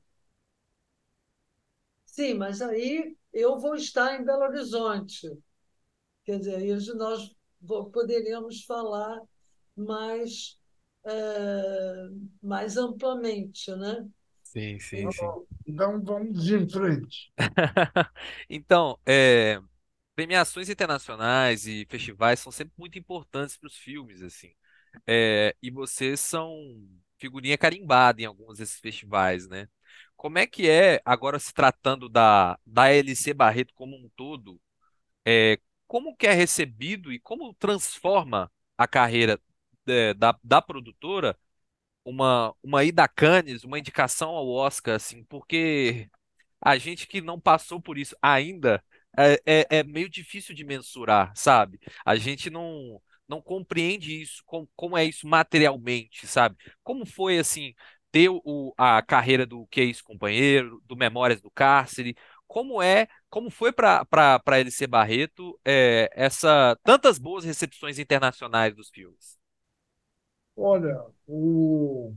Sim, 2.07 2.35
mas 2.35 2.62
aí 2.62 3.16
eu 3.33 3.59
vou 3.59 3.75
estar 3.76 4.19
em 4.21 4.25
Belo 4.25 4.45
Horizonte. 4.45 5.28
Quer 6.25 6.38
dizer, 6.40 6.57
aí 6.57 6.95
nós 6.97 7.35
poderíamos 7.93 8.64
falar 8.64 9.21
mais, 9.76 10.59
é, 11.05 12.09
mais 12.43 12.76
amplamente, 12.76 13.71
né? 13.76 14.09
Sim, 14.53 14.79
sim, 14.81 15.11
sim. 15.11 15.37
Então 15.67 16.03
vamos 16.03 16.49
em 16.50 16.69
frente. 16.69 17.33
Então, 18.49 18.99
é, 19.07 19.61
premiações 20.15 20.69
internacionais 20.71 21.67
e 21.67 21.87
festivais 21.91 22.41
são 22.41 22.53
sempre 22.53 22.75
muito 22.79 22.99
importantes 22.99 23.57
para 23.57 23.67
os 23.69 23.76
filmes, 23.76 24.23
assim. 24.23 24.55
É, 25.07 25.57
e 25.62 25.71
vocês 25.71 26.21
são 26.21 26.55
figurinha 27.19 27.59
carimbada 27.59 28.23
em 28.23 28.26
alguns 28.26 28.59
desses 28.59 28.81
festivais, 28.81 29.49
né? 29.49 29.69
Como 30.17 30.38
é 30.38 30.47
que 30.47 30.69
é, 30.71 31.00
agora 31.05 31.38
se 31.41 31.53
tratando 31.55 32.09
da, 32.09 32.59
da 32.67 32.91
LC 32.91 33.35
Barreto 33.35 33.75
como 33.75 33.97
um 33.97 34.11
todo, 34.17 34.61
é, 35.25 35.59
como 35.87 36.17
que 36.17 36.26
é 36.26 36.33
recebido 36.33 37.12
e 37.12 37.19
como 37.21 37.55
transforma 37.55 38.50
a 38.76 38.87
carreira 38.88 39.41
é, 39.87 40.15
da, 40.15 40.38
da 40.43 40.62
produtora 40.62 41.37
uma, 42.06 42.54
uma 42.62 42.84
ida 42.84 43.08
Cannes, 43.08 43.64
uma 43.64 43.78
indicação 43.78 44.30
ao 44.30 44.48
Oscar, 44.48 44.94
assim, 44.96 45.25
porque 45.25 46.08
a 46.60 46.78
gente 46.78 47.06
que 47.06 47.20
não 47.20 47.40
passou 47.40 47.80
por 47.80 47.98
isso 47.98 48.16
ainda 48.22 48.82
é, 49.18 49.40
é, 49.46 49.66
é 49.78 49.82
meio 49.84 50.08
difícil 50.08 50.54
de 50.54 50.64
mensurar, 50.64 51.32
sabe? 51.36 51.80
A 52.04 52.16
gente 52.16 52.50
não 52.50 53.00
não 53.28 53.42
compreende 53.42 54.23
isso, 54.23 54.42
como, 54.47 54.69
como 54.76 54.97
é 54.97 55.04
isso 55.04 55.26
materialmente, 55.26 56.28
sabe? 56.28 56.56
Como 56.84 57.04
foi, 57.04 57.38
assim, 57.38 57.75
ter 58.12 58.28
o, 58.30 58.73
a 58.78 59.02
carreira 59.02 59.45
do 59.45 59.66
Que 59.66 59.92
Companheiro, 60.02 60.80
do 60.86 60.97
Memórias 60.97 61.40
do 61.40 61.50
Cárcere, 61.50 62.16
como 62.47 62.80
é, 62.80 63.08
como 63.28 63.50
foi 63.50 63.73
para 63.73 64.40
LC 64.52 64.86
Barreto 64.86 65.58
é, 65.64 66.08
essa 66.14 66.78
tantas 66.84 67.19
boas 67.19 67.45
recepções 67.45 67.99
internacionais 67.99 68.75
dos 68.75 68.90
filmes? 68.90 69.36
Olha, 70.56 71.04
o, 71.26 72.14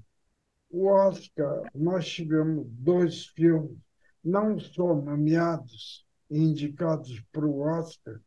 o 0.71 0.87
Oscar, 0.87 1.69
nós 1.75 2.07
tivemos 2.09 2.67
dois 2.71 3.27
filmes, 3.27 3.77
não 4.23 4.59
só 4.59 4.95
nomeados 4.95 6.05
e 6.29 6.39
indicados 6.39 7.21
para 7.31 7.45
o 7.47 7.61
Oscar, 7.61 8.19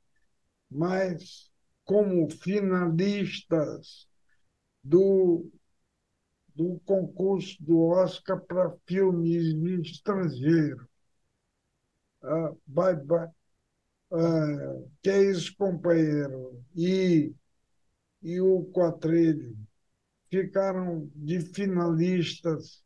mas 0.71 1.51
como 1.85 2.31
finalistas 2.31 4.09
do, 4.85 5.51
do 6.55 6.81
concurso 6.87 7.63
do 7.63 7.79
Oscar 7.89 8.41
para 8.41 8.75
filmes 8.87 9.91
estrangeiros. 9.91 10.87
Ah, 12.23 12.53
bye, 12.67 12.95
bye. 12.97 13.29
Ah, 14.13 14.83
que 15.03 15.11
é 15.11 15.23
isso, 15.31 15.55
companheiro? 15.59 16.63
E, 16.77 17.35
e 18.23 18.41
o 18.41 18.65
Quatrilho 18.73 19.57
ficaram 20.33 21.11
de 21.15 21.41
finalistas 21.41 22.83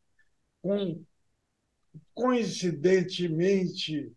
com, 0.61 1.01
coincidentemente 2.13 4.11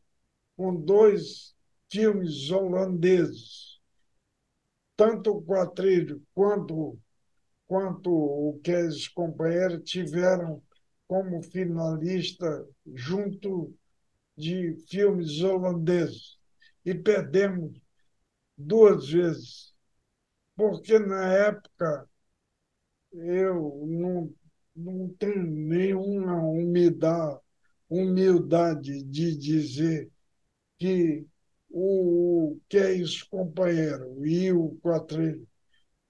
com 0.57 0.75
dois 0.75 1.55
filmes 1.89 2.51
holandeses. 2.51 3.79
Tanto 4.97 5.31
o 5.31 5.43
Quatrilho 5.43 6.21
quanto, 6.35 6.99
quanto 7.69 8.11
o 8.11 8.61
Kes 8.65 9.07
Companheiro 9.07 9.79
tiveram 9.81 10.61
como 11.07 11.41
finalista 11.41 12.67
junto 12.97 13.73
de 14.37 14.75
filmes 14.89 15.41
holandeses 15.41 16.37
e 16.85 16.97
perdemos 16.97 17.81
duas 18.59 19.09
vezes, 19.09 19.73
porque 20.57 20.99
na 20.99 21.33
época 21.33 22.10
eu 23.13 23.85
não, 23.87 24.33
não 24.75 25.09
tenho 25.19 25.43
nenhuma 25.43 26.43
humildade, 26.43 27.41
humildade 27.89 29.03
de 29.03 29.37
dizer 29.37 30.11
que 30.79 31.27
o 31.69 32.59
que 32.69 32.79
é 32.79 32.93
isso, 32.93 33.27
companheiro, 33.31 34.27
e 34.27 34.53
o 34.53 34.77
quatrilho 34.83 35.47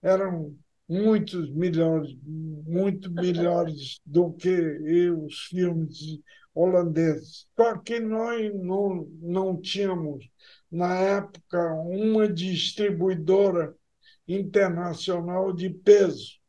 eram 0.02 0.56
muitos 0.88 1.50
melhores, 1.52 2.16
muito 2.24 3.12
melhores 3.12 4.00
do 4.04 4.32
que 4.32 5.10
os 5.10 5.44
filmes 5.44 6.20
holandeses. 6.54 7.46
Só 7.56 7.76
que 7.78 8.00
nós 8.00 8.52
não, 8.54 9.06
não 9.20 9.60
tínhamos, 9.60 10.28
na 10.70 10.94
época, 10.94 11.74
uma 11.74 12.26
distribuidora 12.26 13.74
internacional 14.26 15.52
de 15.52 15.70
peso 15.70 16.39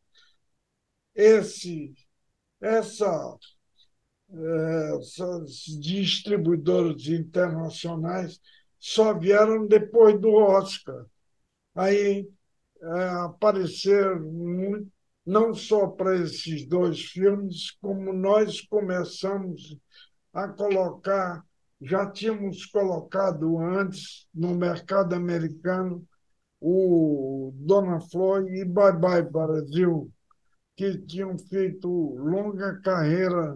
esse, 1.16 1.94
essa, 2.62 3.38
essas 4.98 5.66
distribuidoras 5.80 7.08
internacionais 7.08 8.40
só 8.80 9.18
vieram 9.18 9.68
depois 9.68 10.20
do 10.20 10.34
Oscar. 10.34 11.06
Aí 11.76 12.28
é, 12.82 13.10
apareceram 13.26 14.90
não 15.26 15.54
só 15.54 15.88
para 15.88 16.18
esses 16.18 16.66
dois 16.68 17.02
filmes, 17.02 17.72
como 17.82 18.12
nós 18.12 18.62
começamos 18.62 19.78
a 20.34 20.48
colocar, 20.48 21.44
já 21.80 22.10
tínhamos 22.10 22.66
colocado 22.66 23.58
antes 23.60 24.28
no 24.34 24.56
mercado 24.56 25.14
americano 25.14 26.06
o 26.60 27.52
Dona 27.56 28.00
Flor 28.00 28.48
e 28.52 28.64
Bye 28.66 28.98
Bye 28.98 29.24
Brasil, 29.24 30.12
que 30.82 30.98
tinham 31.06 31.38
feito 31.38 31.88
longa 32.16 32.82
carreira 32.82 33.56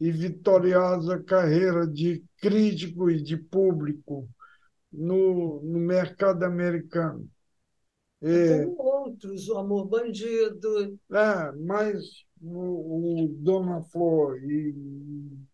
e 0.00 0.10
vitoriosa 0.10 1.22
carreira 1.22 1.86
de 1.86 2.24
crítico 2.38 3.08
e 3.08 3.22
de 3.22 3.36
público 3.36 4.28
no, 4.92 5.62
no 5.62 5.78
mercado 5.78 6.42
americano. 6.42 7.28
É, 8.20 8.64
Como 8.64 8.82
outros, 8.82 9.48
o 9.48 9.58
Amor 9.58 9.86
Bandido. 9.86 10.98
É, 11.12 11.52
mas 11.64 12.24
o, 12.42 13.24
o 13.24 13.28
Dona 13.38 13.82
Flor 13.84 14.42
e 14.42 14.72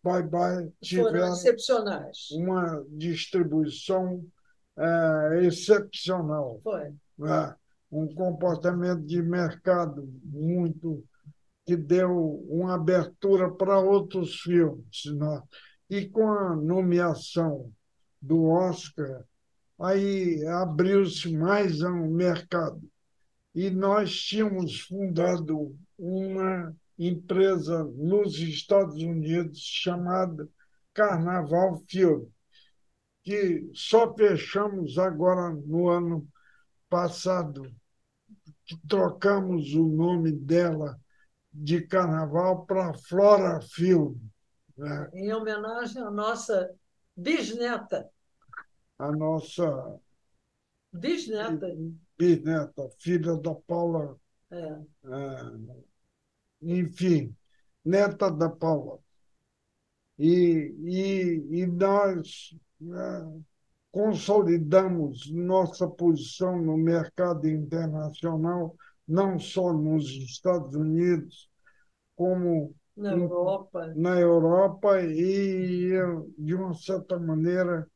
Bye 0.03 0.23
Bye 0.23 0.73
tiveram 0.81 1.31
excepcionais. 1.31 2.31
uma 2.31 2.83
distribuição 2.89 4.25
é, 4.75 5.45
excepcional. 5.45 6.59
Foi. 6.63 6.91
É 7.21 7.62
um 7.93 8.13
comportamento 8.13 9.01
de 9.05 9.21
mercado 9.21 10.11
muito 10.23 11.03
que 11.65 11.77
deu 11.77 12.43
uma 12.49 12.75
abertura 12.75 13.51
para 13.51 13.79
outros 13.79 14.41
filmes. 14.41 15.05
Né? 15.05 15.41
E 15.89 16.09
com 16.09 16.27
a 16.27 16.55
nomeação 16.55 17.71
do 18.21 18.45
Oscar, 18.45 19.23
aí 19.79 20.45
abriu-se 20.47 21.31
mais 21.31 21.81
um 21.81 22.07
mercado. 22.07 22.81
E 23.53 23.69
nós 23.69 24.11
tínhamos 24.11 24.81
fundado 24.81 25.75
uma 25.97 26.75
empresa 26.97 27.83
nos 27.83 28.39
Estados 28.39 28.95
Unidos 28.95 29.59
chamada 29.59 30.49
Carnaval 30.93 31.77
Film, 31.87 32.25
que 33.23 33.69
só 33.73 34.13
fechamos 34.15 34.97
agora 34.97 35.53
no 35.53 35.89
ano 35.89 36.27
passado, 36.89 37.63
que 38.65 38.77
trocamos 38.87 39.73
o 39.73 39.85
nome 39.87 40.31
dela 40.31 40.99
de 41.51 41.81
Carnaval 41.81 42.65
para 42.65 42.93
Flora 42.93 43.61
Film. 43.61 44.15
Né? 44.77 45.09
Em 45.13 45.33
homenagem 45.33 46.01
à 46.01 46.09
nossa 46.09 46.73
bisneta. 47.15 48.09
A 48.97 49.11
nossa 49.11 49.99
bisneta. 50.91 51.75
Bisneta, 52.17 52.89
filha 52.99 53.35
da 53.37 53.53
Paula. 53.53 54.17
É. 54.49 54.57
É, 54.57 55.83
enfim, 56.61 57.35
neta 57.83 58.31
da 58.31 58.49
Paula. 58.49 58.99
E, 60.17 60.75
e, 60.83 61.59
e 61.59 61.65
nós 61.65 62.55
é, 62.81 63.43
consolidamos 63.93 65.31
nossa 65.31 65.87
posição 65.87 66.59
no 66.59 66.75
mercado 66.75 67.47
internacional, 67.47 68.75
não 69.07 69.37
só 69.37 69.71
nos 69.71 70.09
Estados 70.09 70.75
Unidos, 70.75 71.47
como 72.15 72.73
na 72.97 73.11
Europa, 73.11 73.93
na 73.95 74.19
Europa 74.19 74.99
e, 74.99 75.91
de 76.39 76.55
uma 76.55 76.73
certa 76.73 77.19
maneira, 77.19 77.87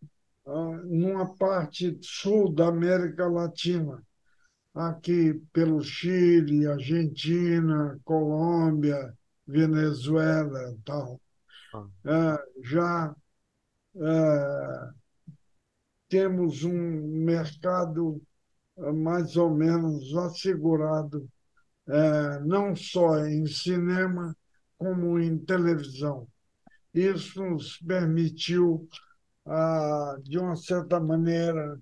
ah, 0.45 0.81
numa 0.85 1.35
parte 1.35 1.97
sul 1.99 2.53
da 2.53 2.67
América 2.67 3.27
Latina, 3.27 3.99
aqui 4.75 5.41
pelo 5.51 5.81
Chile, 5.81 6.67
Argentina, 6.67 7.99
Colômbia, 8.03 9.17
Venezuela 9.47 10.71
e 10.73 10.77
tal. 10.85 11.19
Ah. 12.05 12.39
já 12.63 13.15
é, 13.95 15.06
temos 16.09 16.63
um 16.63 16.73
mercado 17.23 18.21
mais 18.77 19.35
ou 19.35 19.49
menos 19.53 20.15
assegurado, 20.15 21.27
é, 21.87 22.39
não 22.41 22.75
só 22.75 23.25
em 23.25 23.45
cinema, 23.47 24.35
como 24.77 25.19
em 25.19 25.37
televisão. 25.37 26.27
Isso 26.93 27.43
nos 27.43 27.77
permitiu, 27.77 28.87
ah, 29.45 30.15
de 30.23 30.37
uma 30.37 30.55
certa 30.55 30.99
maneira, 30.99 31.79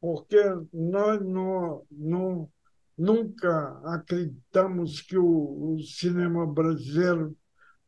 porque 0.00 0.38
nós 0.72 1.20
não, 1.24 1.84
não, 1.90 2.50
nunca 2.96 3.80
acreditamos 3.84 5.00
que 5.00 5.16
o, 5.16 5.74
o 5.74 5.82
cinema 5.82 6.46
brasileiro 6.46 7.36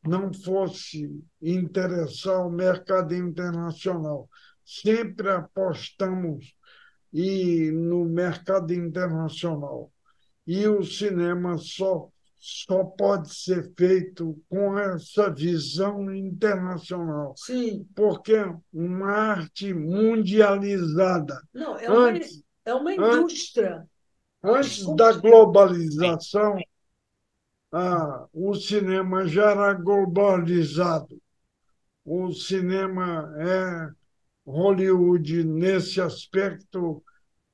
não 0.06 0.32
fosse 0.32 1.10
interessar 1.40 2.46
o 2.46 2.50
mercado 2.50 3.14
internacional. 3.14 4.28
Sempre 4.64 5.30
apostamos 5.30 6.54
e 7.12 7.70
no 7.70 8.04
mercado 8.04 8.72
internacional. 8.72 9.92
E 10.46 10.66
o 10.66 10.82
cinema 10.82 11.56
só 11.58 12.08
só 12.46 12.84
pode 12.84 13.34
ser 13.34 13.72
feito 13.74 14.38
com 14.50 14.78
essa 14.78 15.30
visão 15.30 16.14
internacional. 16.14 17.32
Sim. 17.38 17.88
Porque 17.96 18.34
é 18.34 18.54
uma 18.70 19.10
arte 19.10 19.72
mundializada. 19.72 21.40
Não, 21.54 21.78
é 21.78 21.88
uma, 21.88 22.10
antes, 22.10 22.44
é 22.66 22.74
uma 22.74 22.92
indústria. 22.92 23.86
Antes, 24.42 24.86
antes 24.86 24.94
da 24.94 25.12
globalização, 25.12 26.58
ah, 27.72 28.26
o 28.30 28.54
cinema 28.54 29.26
já 29.26 29.52
era 29.52 29.72
globalizado. 29.72 31.18
O 32.04 32.30
cinema 32.30 33.34
é 33.38 33.90
Hollywood, 34.46 35.44
nesse 35.44 36.00
aspecto, 36.00 37.02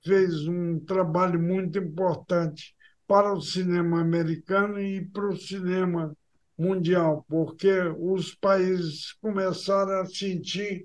fez 0.05 0.47
um 0.47 0.81
trabalho 0.81 1.41
muito 1.41 1.79
importante 1.79 2.75
para 3.07 3.33
o 3.33 3.41
cinema 3.41 4.01
americano 4.01 4.81
e 4.81 5.05
para 5.05 5.29
o 5.29 5.37
cinema 5.37 6.17
mundial, 6.57 7.25
porque 7.29 7.73
os 7.99 8.35
países 8.35 9.13
começaram 9.21 10.01
a 10.01 10.07
sentir 10.07 10.85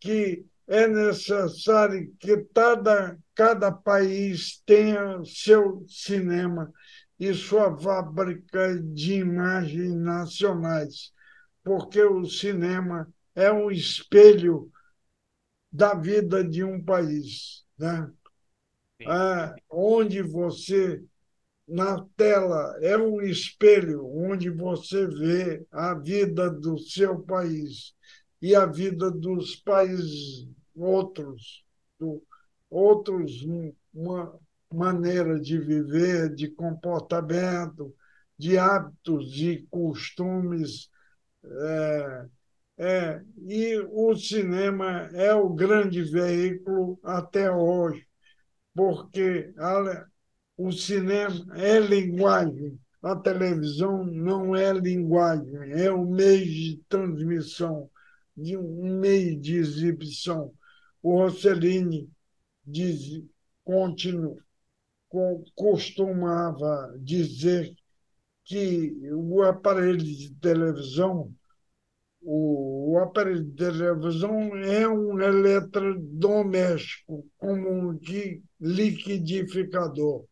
que 0.00 0.44
é 0.66 0.86
necessário 0.86 2.12
que 2.18 2.46
cada, 2.54 3.16
cada 3.34 3.70
país 3.70 4.62
tenha 4.66 5.22
seu 5.24 5.84
cinema 5.88 6.72
e 7.18 7.32
sua 7.32 7.76
fábrica 7.78 8.78
de 8.82 9.14
imagens 9.14 9.94
nacionais, 9.94 11.12
porque 11.62 12.02
o 12.02 12.24
cinema 12.24 13.08
é 13.34 13.52
um 13.52 13.70
espelho 13.70 14.70
da 15.74 15.92
vida 15.92 16.44
de 16.44 16.62
um 16.62 16.80
país, 16.80 17.64
né? 17.76 18.08
É, 19.00 19.54
onde 19.68 20.22
você 20.22 21.02
na 21.66 22.00
tela 22.16 22.78
é 22.80 22.96
um 22.96 23.20
espelho 23.20 24.06
onde 24.06 24.50
você 24.50 25.04
vê 25.04 25.66
a 25.72 25.94
vida 25.94 26.48
do 26.48 26.78
seu 26.78 27.20
país 27.22 27.92
e 28.40 28.54
a 28.54 28.66
vida 28.66 29.10
dos 29.10 29.56
países 29.56 30.46
outros, 30.76 31.64
do, 31.98 32.22
outros 32.70 33.44
uma 33.92 34.38
maneira 34.72 35.40
de 35.40 35.58
viver, 35.58 36.32
de 36.32 36.48
comportamento, 36.48 37.92
de 38.38 38.56
hábitos, 38.56 39.32
de 39.32 39.66
costumes. 39.70 40.88
É, 41.44 42.26
é, 42.76 43.20
e 43.46 43.78
o 43.90 44.16
cinema 44.16 45.08
é 45.12 45.32
o 45.34 45.48
grande 45.48 46.02
veículo 46.02 46.98
até 47.02 47.50
hoje, 47.50 48.06
porque 48.74 49.52
o 50.56 50.72
cinema 50.72 51.56
é 51.56 51.78
linguagem, 51.78 52.78
a 53.02 53.14
televisão 53.16 54.04
não 54.04 54.56
é 54.56 54.72
linguagem, 54.72 55.72
é 55.72 55.92
um 55.92 56.10
meio 56.10 56.44
de 56.44 56.82
transmissão, 56.88 57.90
de 58.36 58.56
um 58.56 58.98
meio 58.98 59.38
de 59.38 59.56
exibição. 59.56 60.52
O 61.02 61.18
Rossellini 61.18 62.10
diz, 62.66 63.22
continua, 63.62 64.36
costumava 65.54 66.96
dizer 66.98 67.72
que 68.44 68.92
o 69.12 69.42
aparelho 69.42 69.98
de 69.98 70.34
televisão 70.36 71.32
o 72.26 72.98
aparelho 72.98 73.44
de 73.44 73.56
televisão 73.56 74.56
é 74.56 74.88
um 74.88 75.20
eletrodoméstico, 75.20 77.26
como 77.36 77.70
um 77.70 77.98
liquidificador 78.60 80.24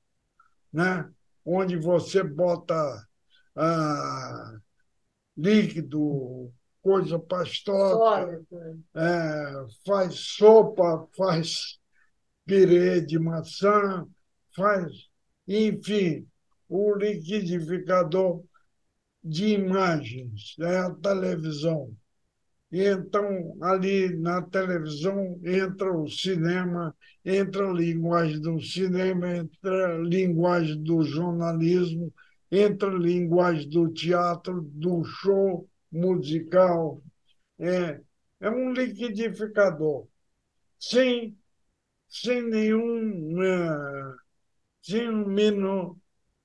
né? 0.72 1.08
onde 1.44 1.76
você 1.76 2.22
bota 2.22 2.74
ah, 3.54 4.56
líquido, 5.36 6.50
coisa 6.80 7.18
pastosa, 7.18 8.42
é, 8.94 9.66
faz 9.86 10.14
sopa, 10.14 11.06
faz 11.16 11.78
pirê 12.46 13.00
de 13.00 13.18
maçã, 13.18 14.06
faz, 14.56 14.90
enfim, 15.46 16.26
o 16.68 16.94
liquidificador 16.94 18.42
de 19.22 19.54
imagens, 19.54 20.56
é 20.60 20.78
a 20.78 20.90
televisão. 20.90 21.94
Então, 22.72 23.56
ali 23.62 24.16
na 24.16 24.42
televisão, 24.42 25.38
entra 25.44 25.92
o 25.96 26.08
cinema, 26.08 26.96
entra 27.24 27.68
a 27.70 27.72
linguagem 27.72 28.40
do 28.40 28.60
cinema, 28.60 29.36
entra 29.36 29.96
a 29.96 29.98
linguagem 29.98 30.82
do 30.82 31.02
jornalismo, 31.04 32.12
entra 32.50 32.90
a 32.90 32.98
linguagem 32.98 33.68
do 33.68 33.88
teatro, 33.92 34.62
do 34.62 35.04
show 35.04 35.68
musical. 35.90 37.02
É, 37.58 38.00
é 38.40 38.50
um 38.50 38.72
liquidificador. 38.72 40.08
Sem, 40.78 41.36
sem 42.08 42.42
nenhum. 42.42 43.42
É, 43.42 44.16
sem 44.82 45.10
menor, 45.26 45.96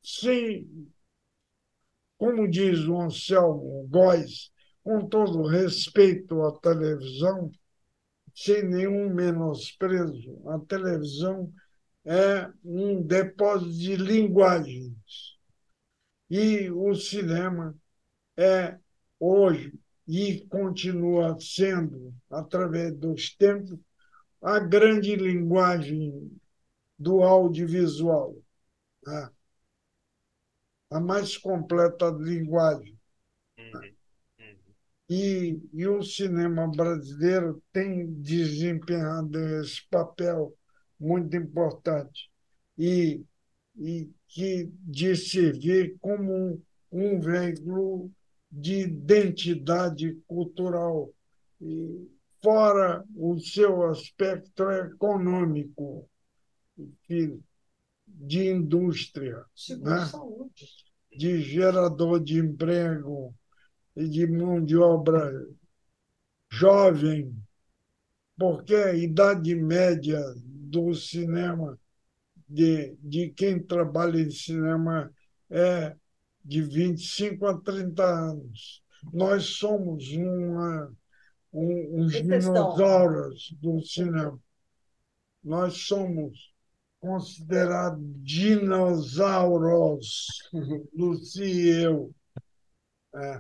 sem, 0.03 0.67
como 2.17 2.47
diz 2.47 2.79
o 2.87 2.99
Anselmo 2.99 3.87
Góes, 3.89 4.51
com 4.83 5.07
todo 5.07 5.47
respeito 5.47 6.41
à 6.43 6.51
televisão, 6.59 7.51
sem 8.33 8.63
nenhum 8.63 9.13
menosprezo, 9.13 10.41
a 10.47 10.59
televisão 10.59 11.51
é 12.05 12.49
um 12.63 13.01
depósito 13.01 13.71
de 13.71 13.95
linguagens. 13.95 14.95
E 16.29 16.69
o 16.71 16.93
cinema 16.95 17.75
é, 18.37 18.77
hoje, 19.19 19.73
e 20.07 20.45
continua 20.47 21.37
sendo, 21.39 22.13
através 22.29 22.95
dos 22.95 23.35
tempos, 23.35 23.77
a 24.41 24.59
grande 24.59 25.15
linguagem 25.15 26.31
do 26.97 27.21
audiovisual, 27.23 28.35
né? 29.05 29.29
A 30.89 30.99
mais 30.99 31.37
completa 31.37 32.09
linguagem. 32.09 32.97
Uhum. 33.57 33.93
E, 35.09 35.61
e 35.73 35.87
o 35.87 36.03
cinema 36.03 36.67
brasileiro 36.67 37.61
tem 37.71 38.11
desempenhado 38.13 39.37
esse 39.61 39.87
papel 39.89 40.53
muito 40.99 41.35
importante 41.35 42.29
e, 42.77 43.23
e 43.77 44.09
que 44.27 44.69
de 44.81 45.15
servir 45.15 45.95
como 46.01 46.33
um, 46.33 46.61
um 46.91 47.19
veículo 47.19 48.11
de 48.51 48.81
identidade 48.81 50.17
cultural, 50.27 51.09
e 51.61 52.09
fora 52.41 53.03
o 53.15 53.39
seu 53.39 53.83
aspecto 53.85 54.69
econômico, 54.71 56.09
de 58.19 58.49
indústria, 58.49 59.45
né? 59.79 60.09
de 61.15 61.41
gerador 61.41 62.19
de 62.19 62.39
emprego 62.39 63.33
e 63.95 64.07
de 64.07 64.27
mão 64.27 64.63
de 64.63 64.75
obra 64.75 65.31
jovem, 66.49 67.35
porque 68.37 68.75
a 68.75 68.93
idade 68.93 69.55
média 69.55 70.21
do 70.45 70.93
cinema, 70.93 71.79
de, 72.47 72.95
de 73.01 73.29
quem 73.29 73.61
trabalha 73.61 74.19
em 74.19 74.31
cinema, 74.31 75.11
é 75.49 75.95
de 76.43 76.61
25 76.61 77.45
a 77.45 77.59
30 77.59 78.03
anos. 78.03 78.83
Nós 79.13 79.45
somos 79.45 80.11
uma, 80.11 80.91
um, 81.53 82.01
uns 82.01 82.13
dinossauros 82.13 83.55
do 83.59 83.81
cinema. 83.81 84.39
Nós 85.43 85.77
somos 85.85 86.53
considerados 86.99 87.99
dinossauros, 88.23 90.27
Luci 90.93 91.43
e 91.43 91.83
eu. 91.83 92.13
É. 93.15 93.39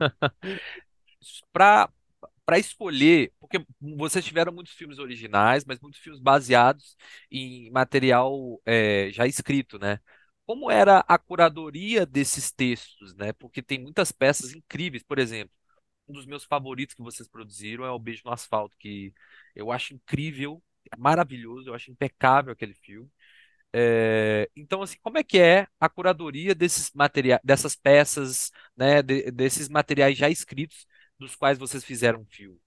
Para 1.52 1.88
para 2.46 2.58
escolher, 2.58 3.32
porque 3.40 3.64
vocês 3.80 4.22
tiveram 4.24 4.52
muitos 4.52 4.74
filmes 4.74 4.98
originais, 4.98 5.64
mas 5.64 5.80
muitos 5.80 5.98
filmes 6.00 6.20
baseados 6.20 6.94
em 7.30 7.70
material 7.72 8.60
é, 8.66 9.08
já 9.12 9.26
escrito, 9.26 9.78
né? 9.78 9.98
Como 10.46 10.70
era 10.70 10.98
a 11.08 11.16
curadoria 11.18 12.04
desses 12.06 12.52
textos, 12.52 13.14
né? 13.16 13.32
Porque 13.34 13.62
tem 13.62 13.80
muitas 13.80 14.12
peças 14.12 14.52
incríveis, 14.54 15.02
por 15.02 15.18
exemplo, 15.18 15.54
um 16.08 16.12
dos 16.14 16.26
meus 16.26 16.44
favoritos 16.44 16.94
que 16.94 17.02
vocês 17.02 17.28
produziram 17.28 17.84
é 17.84 17.90
O 17.90 17.98
Beijo 17.98 18.22
no 18.24 18.32
Asfalto, 18.32 18.76
que 18.78 19.12
eu 19.54 19.72
acho 19.72 19.94
incrível, 19.94 20.62
maravilhoso, 20.98 21.68
eu 21.68 21.74
acho 21.74 21.90
impecável 21.90 22.52
aquele 22.52 22.74
filme. 22.74 23.10
É, 23.72 24.48
então, 24.56 24.82
assim, 24.82 24.96
como 25.02 25.18
é 25.18 25.24
que 25.24 25.38
é 25.38 25.66
a 25.80 25.88
curadoria 25.88 26.54
desses 26.54 26.92
materiais, 26.92 27.40
dessas 27.44 27.74
peças, 27.74 28.52
né, 28.76 29.02
de, 29.02 29.30
desses 29.32 29.68
materiais 29.68 30.16
já 30.16 30.30
escritos, 30.30 30.86
dos 31.18 31.34
quais 31.34 31.58
vocês 31.58 31.84
fizeram 31.84 32.24
filmes? 32.26 32.62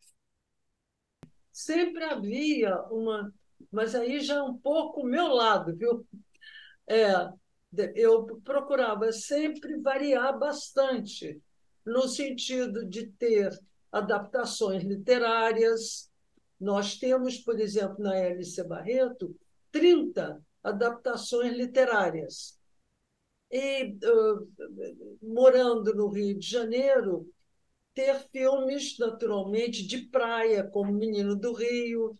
Sempre 1.51 2.03
havia 2.03 2.82
uma, 2.91 3.34
mas 3.71 3.95
aí 3.95 4.19
já 4.19 4.36
é 4.36 4.41
um 4.41 4.58
pouco 4.58 5.01
o 5.01 5.06
meu 5.06 5.27
lado, 5.27 5.75
viu? 5.75 6.06
É, 6.88 7.13
eu 7.95 8.25
procurava 8.43 9.12
sempre 9.12 9.80
variar 9.82 10.38
bastante, 10.38 11.41
no 11.86 12.08
sentido 12.08 12.86
de 12.86 13.08
ter 13.08 13.49
adaptações 13.91 14.84
literárias. 14.84 16.12
Nós 16.59 16.97
temos, 16.97 17.37
por 17.37 17.59
exemplo, 17.59 18.03
na 18.03 18.15
Hélice 18.15 18.63
Barreto, 18.63 19.35
30 19.71 20.41
adaptações 20.63 21.55
literárias. 21.55 22.57
E, 23.51 23.95
uh, 24.03 25.17
morando 25.21 25.93
no 25.93 26.09
Rio 26.09 26.37
de 26.37 26.45
Janeiro, 26.45 27.31
ter 27.93 28.19
filmes, 28.31 28.97
naturalmente, 28.99 29.85
de 29.87 30.07
praia, 30.07 30.63
como 30.63 30.91
Menino 30.91 31.35
do 31.35 31.53
Rio, 31.53 32.15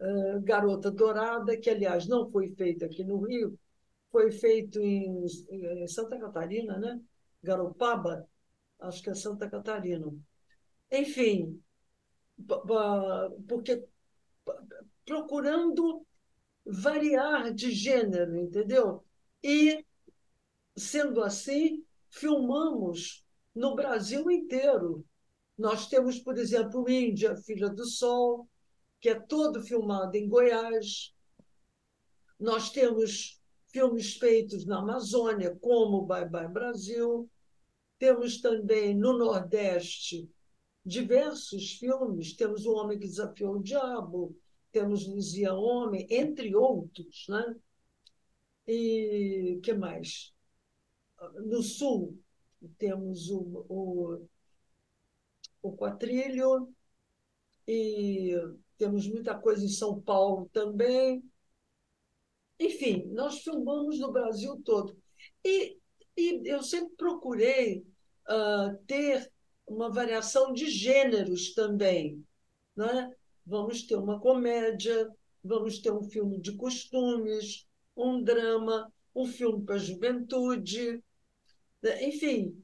uh, 0.00 0.40
Garota 0.42 0.90
Dourada, 0.90 1.56
que, 1.56 1.70
aliás, 1.70 2.06
não 2.06 2.30
foi 2.30 2.48
feito 2.48 2.84
aqui 2.84 3.04
no 3.04 3.20
Rio, 3.20 3.58
foi 4.10 4.32
feito 4.32 4.80
em, 4.80 5.24
em 5.50 5.86
Santa 5.88 6.18
Catarina, 6.18 6.78
né? 6.78 7.00
Garopaba, 7.42 8.28
acho 8.80 9.02
que 9.02 9.10
é 9.10 9.14
Santa 9.14 9.48
Catarina. 9.48 10.12
Enfim, 10.90 11.62
porque 13.48 13.84
procurando 15.04 16.06
variar 16.64 17.52
de 17.52 17.70
gênero, 17.70 18.36
entendeu? 18.36 19.04
E, 19.42 19.84
sendo 20.76 21.22
assim, 21.22 21.84
filmamos 22.10 23.24
no 23.54 23.74
Brasil 23.74 24.30
inteiro. 24.30 25.04
Nós 25.56 25.88
temos, 25.88 26.18
por 26.18 26.36
exemplo, 26.36 26.88
Índia, 26.90 27.36
Filha 27.36 27.70
do 27.70 27.86
Sol, 27.86 28.48
que 29.00 29.08
é 29.08 29.18
todo 29.18 29.62
filmado 29.62 30.16
em 30.16 30.28
Goiás. 30.28 31.14
Nós 32.38 32.70
temos 32.70 33.40
filmes 33.68 34.16
feitos 34.16 34.66
na 34.66 34.78
Amazônia, 34.78 35.56
como 35.60 36.02
Bye 36.02 36.28
Bye 36.28 36.48
Brasil. 36.48 37.30
Temos 37.98 38.40
também 38.40 38.94
no 38.94 39.16
Nordeste 39.16 40.28
diversos 40.86 41.72
filmes. 41.72 42.34
Temos 42.34 42.64
O 42.64 42.74
Homem 42.74 42.98
que 42.98 43.06
Desafiou 43.06 43.56
o 43.56 43.62
Diabo, 43.62 44.36
temos 44.70 45.06
Luzia 45.06 45.52
Homem, 45.52 46.06
entre 46.08 46.54
outros. 46.54 47.26
Né? 47.28 47.56
E 48.66 49.60
que 49.62 49.74
mais? 49.74 50.32
No 51.44 51.62
Sul, 51.62 52.18
temos 52.78 53.30
o, 53.30 53.66
o, 53.68 54.28
o 55.62 55.76
Quatrilho, 55.76 56.72
e 57.66 58.32
temos 58.78 59.08
muita 59.08 59.36
coisa 59.36 59.64
em 59.64 59.68
São 59.68 60.00
Paulo 60.00 60.48
também. 60.52 61.22
Enfim, 62.60 63.04
nós 63.06 63.40
filmamos 63.40 63.98
no 63.98 64.12
Brasil 64.12 64.60
todo. 64.64 64.96
E, 65.44 65.78
e 66.16 66.42
eu 66.48 66.62
sempre 66.62 66.94
procurei 66.96 67.84
uh, 68.28 68.76
ter 68.86 69.30
uma 69.66 69.90
variação 69.90 70.52
de 70.52 70.68
gêneros 70.68 71.54
também. 71.54 72.24
Né? 72.76 73.10
vamos 73.46 73.84
ter 73.84 73.94
uma 73.94 74.18
comédia, 74.18 75.08
vamos 75.42 75.78
ter 75.78 75.92
um 75.92 76.02
filme 76.02 76.40
de 76.40 76.56
costumes, 76.56 77.64
um 77.96 78.22
drama, 78.22 78.92
um 79.14 79.24
filme 79.24 79.64
para 79.64 79.76
a 79.76 79.78
juventude. 79.78 81.02
Enfim, 82.02 82.60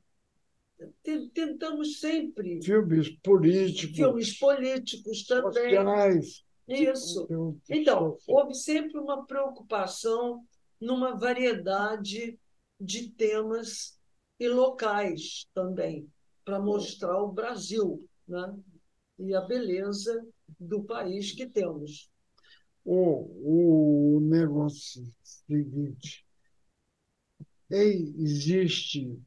tentamos 1.32 2.00
sempre. 2.00 2.60
Filmes 2.62 3.10
políticos. 3.22 3.96
Filmes 3.96 4.38
políticos 4.38 5.24
também. 5.24 5.76
Sociais. 5.76 6.44
Isso. 6.66 7.28
Então, 7.70 8.16
houve 8.26 8.54
sempre 8.54 8.98
uma 8.98 9.24
preocupação 9.24 10.44
numa 10.80 11.16
variedade 11.16 12.38
de 12.80 13.10
temas 13.10 13.98
e 14.38 14.48
locais 14.48 15.46
também, 15.54 16.08
para 16.44 16.60
mostrar 16.60 17.22
o 17.22 17.32
Brasil 17.32 18.08
né? 18.26 18.54
e 19.18 19.34
a 19.34 19.40
beleza 19.40 20.26
do 20.58 20.82
país 20.82 21.32
que 21.32 21.46
temos. 21.46 22.10
O, 22.84 24.16
o 24.16 24.20
negócio 24.20 25.02
seguinte: 25.22 26.26
existe 27.70 29.18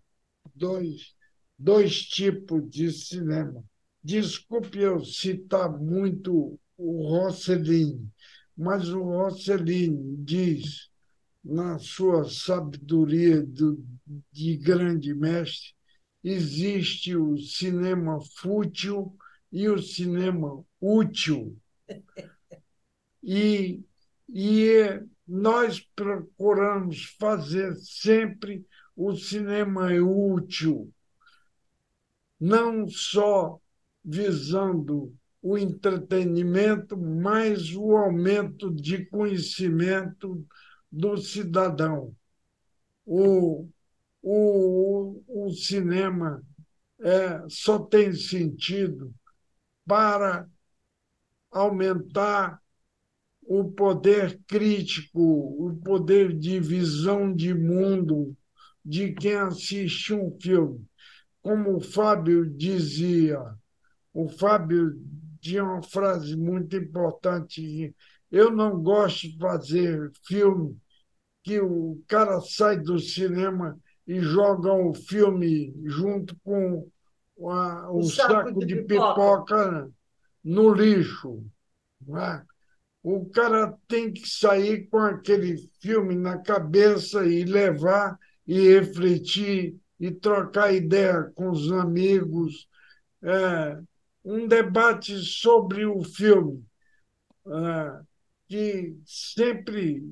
dois, 0.54 1.16
dois 1.58 2.02
tipos 2.02 2.70
de 2.70 2.92
cinema. 2.92 3.64
Desculpe 4.04 4.80
eu 4.80 5.04
citar 5.04 5.70
muito 5.80 6.60
o 6.78 7.08
Rossellini, 7.10 8.08
mas 8.56 8.90
o 8.90 9.02
Rossellini 9.02 10.18
diz, 10.18 10.90
na 11.44 11.80
sua 11.80 12.30
sabedoria 12.30 13.42
do, 13.42 13.84
de 14.32 14.58
grande 14.58 15.14
mestre, 15.14 15.75
existe 16.26 17.16
o 17.16 17.38
cinema 17.38 18.20
fútil 18.38 19.16
e 19.52 19.70
o 19.70 19.80
cinema 19.82 20.66
útil. 20.82 21.56
E, 23.28 23.84
e 24.30 25.02
nós 25.28 25.80
procuramos 25.96 27.06
fazer 27.20 27.74
sempre 27.74 28.64
o 28.96 29.16
cinema 29.16 29.88
útil, 30.00 30.94
não 32.40 32.88
só 32.88 33.60
visando 34.04 35.12
o 35.42 35.58
entretenimento, 35.58 36.96
mas 36.96 37.76
o 37.76 37.98
aumento 37.98 38.72
de 38.72 39.08
conhecimento 39.08 40.46
do 40.92 41.18
cidadão. 41.18 42.16
O, 43.04 43.68
o, 44.28 45.22
o 45.28 45.52
cinema 45.52 46.42
é, 47.00 47.44
só 47.48 47.78
tem 47.78 48.12
sentido 48.12 49.14
para 49.86 50.50
aumentar 51.52 52.60
o 53.44 53.66
poder 53.72 54.42
crítico, 54.48 55.22
o 55.22 55.80
poder 55.84 56.36
de 56.36 56.60
visão 56.60 57.32
de 57.32 57.54
mundo 57.54 58.36
de 58.84 59.14
quem 59.14 59.36
assiste 59.36 60.12
um 60.12 60.36
filme. 60.42 60.84
Como 61.44 61.78
o 61.78 61.82
Fábio 61.82 62.50
dizia, 62.50 63.40
o 64.12 64.28
Fábio 64.28 65.00
tinha 65.40 65.64
uma 65.64 65.84
frase 65.84 66.36
muito 66.36 66.76
importante: 66.76 67.96
eu 68.32 68.50
não 68.50 68.82
gosto 68.82 69.30
de 69.30 69.38
fazer 69.38 70.12
filme 70.26 70.76
que 71.44 71.60
o 71.60 72.02
cara 72.08 72.42
sai 72.42 72.80
do 72.80 72.98
cinema 72.98 73.80
e 74.08 74.20
joga 74.20 74.72
o 74.72 74.94
filme 74.94 75.74
junto 75.86 76.36
com 76.44 76.88
o 77.38 78.04
saco, 78.04 78.34
saco, 78.34 78.60
de, 78.60 78.66
de 78.68 78.76
pipoca. 78.84 79.14
pipoca 79.14 79.92
no 80.44 80.74
lixo. 80.74 81.44
Né? 82.08 82.46
O 83.04 83.30
cara 83.30 83.76
tem 83.88 84.12
que 84.12 84.28
sair 84.28 84.88
com 84.88 85.00
aquele 85.00 85.58
filme 85.82 86.16
na 86.16 86.38
cabeça 86.38 87.26
e 87.26 87.44
levar 87.44 88.18
e 88.48 88.74
refletir 88.74 89.76
e 90.00 90.12
trocar 90.12 90.74
ideia 90.74 91.32
com 91.36 91.50
os 91.50 91.72
amigos. 91.72 92.68
É, 93.24 93.80
um 94.24 94.48
debate 94.48 95.18
sobre 95.18 95.86
o 95.86 96.04
filme, 96.04 96.64
é, 97.48 98.02
que 98.48 98.98
sempre 99.06 100.04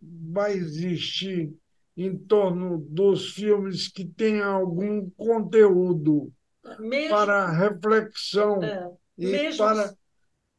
vai 0.00 0.52
existir 0.52 1.54
em 1.96 2.16
torno 2.16 2.78
dos 2.78 3.30
filmes 3.32 3.88
que 3.88 4.04
têm 4.04 4.42
algum 4.42 5.08
conteúdo 5.10 6.30
mesmo, 6.78 7.10
para 7.10 7.50
reflexão 7.50 8.62
é, 8.62 8.92
e 9.16 9.26
mesmo, 9.26 9.58
para, 9.58 9.96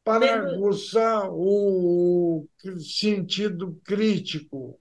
para 0.04 0.41
mesmo, 0.41 0.65
aguçar 0.65 1.30
o 1.32 2.47
sentido 2.80 3.80
crítico. 3.84 4.80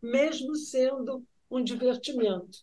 Mesmo 0.00 0.54
sendo 0.54 1.24
um 1.50 1.64
divertimento. 1.64 2.58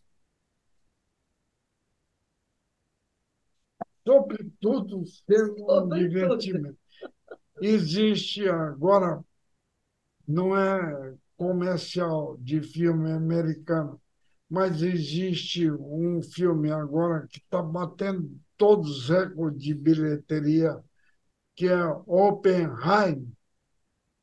Sobretudo 4.07 5.03
sendo 5.27 5.83
um 5.83 5.89
divertimento. 5.89 6.77
Existe 7.59 8.47
agora, 8.47 9.21
não 10.27 10.55
é 10.55 11.15
comercial 11.37 12.37
de 12.39 12.61
filme 12.61 13.11
americano, 13.11 14.01
mas 14.49 14.81
existe 14.81 15.69
um 15.71 16.21
filme 16.21 16.71
agora 16.71 17.27
que 17.27 17.39
está 17.39 17.61
batendo 17.61 18.39
todos 18.57 19.03
os 19.03 19.09
recordes 19.09 19.63
de 19.63 19.73
bilheteria, 19.73 20.79
que 21.55 21.67
é 21.67 21.85
Oppenheim, 22.05 23.31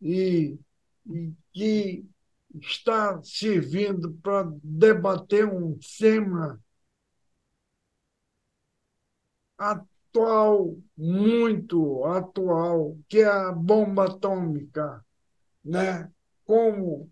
e, 0.00 0.58
e 1.06 1.32
que 1.52 2.04
está 2.60 3.22
servindo 3.22 4.12
para 4.22 4.50
debater 4.62 5.46
um 5.46 5.78
tema 5.98 6.60
atual, 9.56 10.76
muito 10.96 12.04
atual, 12.04 12.98
que 13.08 13.18
é 13.20 13.26
a 13.26 13.52
bomba 13.52 14.06
atômica, 14.06 15.04
né? 15.64 16.10
Como 16.52 17.10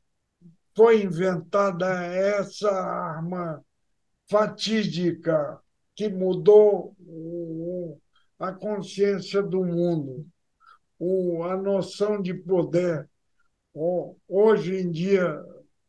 foi 0.76 1.02
inventada 1.02 1.86
essa 2.04 2.70
arma 2.70 3.64
fatídica 4.28 5.58
que 5.96 6.10
mudou 6.10 6.94
a 8.38 8.52
consciência 8.52 9.42
do 9.42 9.64
mundo, 9.64 10.26
a 11.50 11.56
noção 11.56 12.20
de 12.20 12.34
poder. 12.34 13.08
Hoje 14.28 14.76
em 14.76 14.90
dia, 14.90 15.42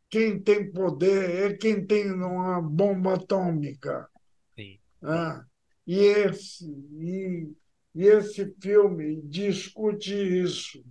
quem 0.09 0.39
tem 0.39 0.71
poder 0.71 1.51
é 1.51 1.57
quem 1.57 1.85
tem 1.85 2.09
uma 2.09 2.61
bomba 2.61 3.15
atômica. 3.15 4.09
Sim. 4.55 4.79
Ah, 5.01 5.43
e, 5.85 5.97
esse, 5.97 6.71
e, 6.71 7.51
e 7.95 8.05
esse 8.05 8.55
filme 8.61 9.21
discute 9.23 10.13
isso 10.41 10.81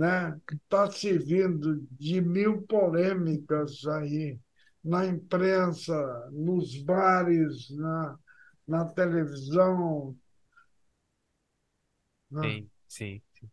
né? 0.00 0.34
Está 0.50 0.90
servindo 0.90 1.86
de 1.90 2.22
mil 2.22 2.62
polêmicas 2.62 3.86
aí 3.86 4.40
na 4.82 5.04
imprensa, 5.04 5.94
nos 6.32 6.74
bares, 6.82 7.68
na, 7.76 8.18
na 8.66 8.86
televisão. 8.86 10.16
Né? 12.30 12.40
Sim, 12.40 12.70
sim, 12.88 13.22
sim. 13.38 13.50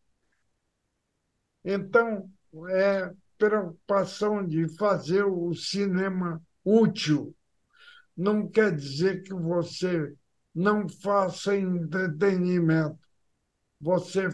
Então, 1.66 2.32
é 2.70 3.14
preocupação 3.38 4.48
de 4.48 4.70
fazer 4.78 5.26
o 5.26 5.54
cinema 5.54 6.42
útil. 6.64 7.36
Não 8.16 8.48
quer 8.48 8.74
dizer 8.74 9.22
que 9.22 9.34
você 9.34 10.16
não 10.56 10.88
faça 10.88 11.58
entretenimento. 11.58 12.98
Você 13.82 14.30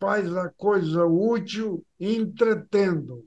faz 0.00 0.34
a 0.34 0.48
coisa 0.56 1.04
útil 1.04 1.84
entretendo. 2.00 3.24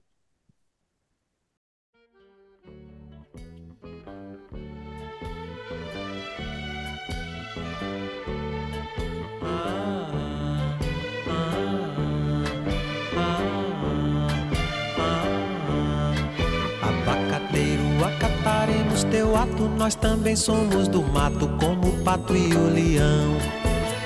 Acataremos 18.04 19.04
teu 19.06 19.36
ato, 19.36 19.64
nós 19.78 19.96
também 19.96 20.36
somos 20.36 20.88
do 20.90 21.02
mato, 21.02 21.48
como 21.60 21.90
o 21.90 22.04
pato 22.04 22.36
e 22.36 22.54
o 22.54 22.70
leão. 22.70 23.63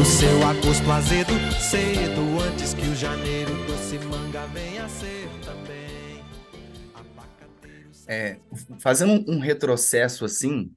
o 0.00 0.04
seu 0.04 0.46
agosto 0.46 0.88
azedo 0.92 1.32
cedo 1.60 2.40
antes 2.40 2.72
que 2.72 2.82
o 2.82 2.94
janeiro 2.94 3.52
doce 3.66 3.98
manga 3.98 4.46
venha 4.46 4.88
ser 4.88 5.28
também. 5.44 6.22
É, 8.06 8.38
fazendo 8.78 9.28
um 9.28 9.40
retrocesso 9.40 10.24
assim 10.24 10.72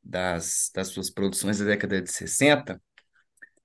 das, 0.00 0.70
das 0.72 0.86
suas 0.86 1.10
produções 1.10 1.58
da 1.58 1.64
década 1.64 2.00
de 2.00 2.12
60, 2.12 2.80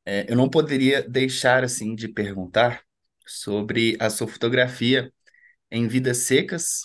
é, 0.03 0.25
eu 0.27 0.35
não 0.35 0.49
poderia 0.49 1.07
deixar 1.07 1.63
assim 1.63 1.93
de 1.93 2.07
perguntar 2.07 2.81
sobre 3.27 3.95
a 3.99 4.09
sua 4.09 4.27
fotografia 4.27 5.13
em 5.69 5.87
Vidas 5.87 6.17
Secas, 6.17 6.81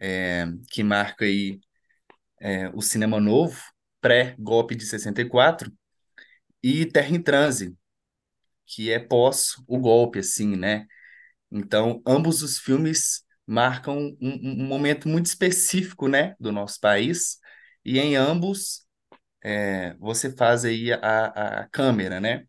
é, 0.00 0.46
que 0.70 0.82
marca 0.82 1.26
aí 1.26 1.60
é, 2.40 2.70
o 2.70 2.80
cinema 2.80 3.20
novo, 3.20 3.60
pré-golpe 4.00 4.74
de 4.74 4.86
64, 4.86 5.70
e 6.64 6.86
Terra 6.86 7.10
em 7.14 7.22
Transe, 7.22 7.76
que 8.66 8.90
é 8.90 8.98
pós 8.98 9.54
o 9.68 9.78
golpe, 9.78 10.20
assim, 10.20 10.56
né? 10.56 10.86
Então, 11.50 12.02
ambos 12.06 12.42
os 12.42 12.58
filmes 12.58 13.24
marcam 13.46 14.16
um, 14.20 14.62
um 14.62 14.66
momento 14.66 15.08
muito 15.08 15.26
específico, 15.26 16.08
né, 16.08 16.34
do 16.40 16.52
nosso 16.52 16.80
país, 16.80 17.38
e 17.84 17.98
em 17.98 18.16
ambos 18.16 18.86
é, 19.44 19.94
você 19.96 20.30
faz 20.34 20.64
aí 20.64 20.92
a, 20.92 21.62
a 21.62 21.68
câmera, 21.68 22.20
né? 22.20 22.46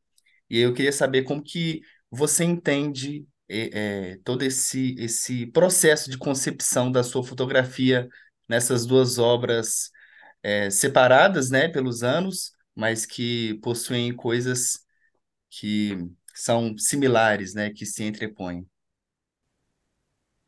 E 0.50 0.60
eu 0.60 0.74
queria 0.74 0.92
saber 0.94 1.24
como 1.24 1.44
que 1.44 1.82
você 2.12 2.44
entende 2.44 3.28
é, 3.50 4.14
é, 4.14 4.18
todo 4.24 4.44
esse, 4.44 4.96
esse 5.00 5.46
processo 5.48 6.10
de 6.10 6.18
concepção 6.18 6.92
da 6.92 7.04
sua 7.04 7.24
fotografia 7.24 8.08
nessas 8.48 8.86
duas 8.86 9.18
obras 9.20 9.92
é, 10.44 10.70
separadas, 10.70 11.50
né, 11.50 11.68
pelos 11.68 12.04
anos, 12.04 12.55
mas 12.76 13.06
que 13.06 13.56
possuem 13.64 14.16
coisas 14.16 14.86
que 15.50 15.98
são 16.34 16.78
similares, 16.78 17.54
né, 17.54 17.72
que 17.72 17.86
se 17.86 18.04
entrepõem. 18.04 18.68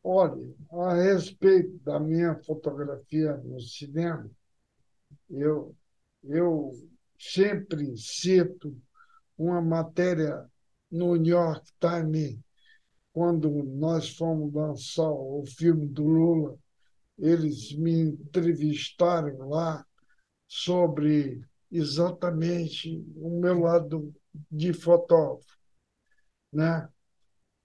Olha, 0.04 0.54
a 0.72 0.94
respeito 0.96 1.78
da 1.80 2.00
minha 2.00 2.36
fotografia 2.44 3.36
no 3.38 3.60
cinema, 3.60 4.30
eu, 5.30 5.76
eu 6.24 6.72
sempre 7.20 7.98
cito 7.98 8.76
uma 9.38 9.62
matéria 9.62 10.46
no 10.92 11.16
New 11.16 11.34
York 11.34 11.70
Times, 11.80 12.40
quando 13.12 13.50
nós 13.50 14.16
fomos 14.16 14.54
lançar 14.54 15.10
o 15.10 15.44
filme 15.46 15.88
do 15.88 16.06
Lula, 16.06 16.58
eles 17.18 17.74
me 17.74 18.02
entrevistaram 18.02 19.50
lá 19.50 19.86
sobre 20.48 21.42
exatamente 21.72 23.04
o 23.16 23.40
meu 23.40 23.60
lado 23.62 24.14
de 24.52 24.74
fotógrafo, 24.74 25.58
né? 26.52 26.90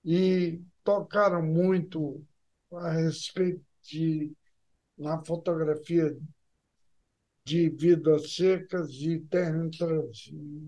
E 0.05 0.61
tocaram 0.83 1.43
muito 1.43 2.25
a 2.73 2.91
respeito 2.91 3.63
de 3.83 4.33
na 4.97 5.23
fotografia 5.25 6.17
de 7.45 7.69
vidas 7.71 8.35
secas 8.35 8.91
e 8.93 9.19
terra 9.21 9.69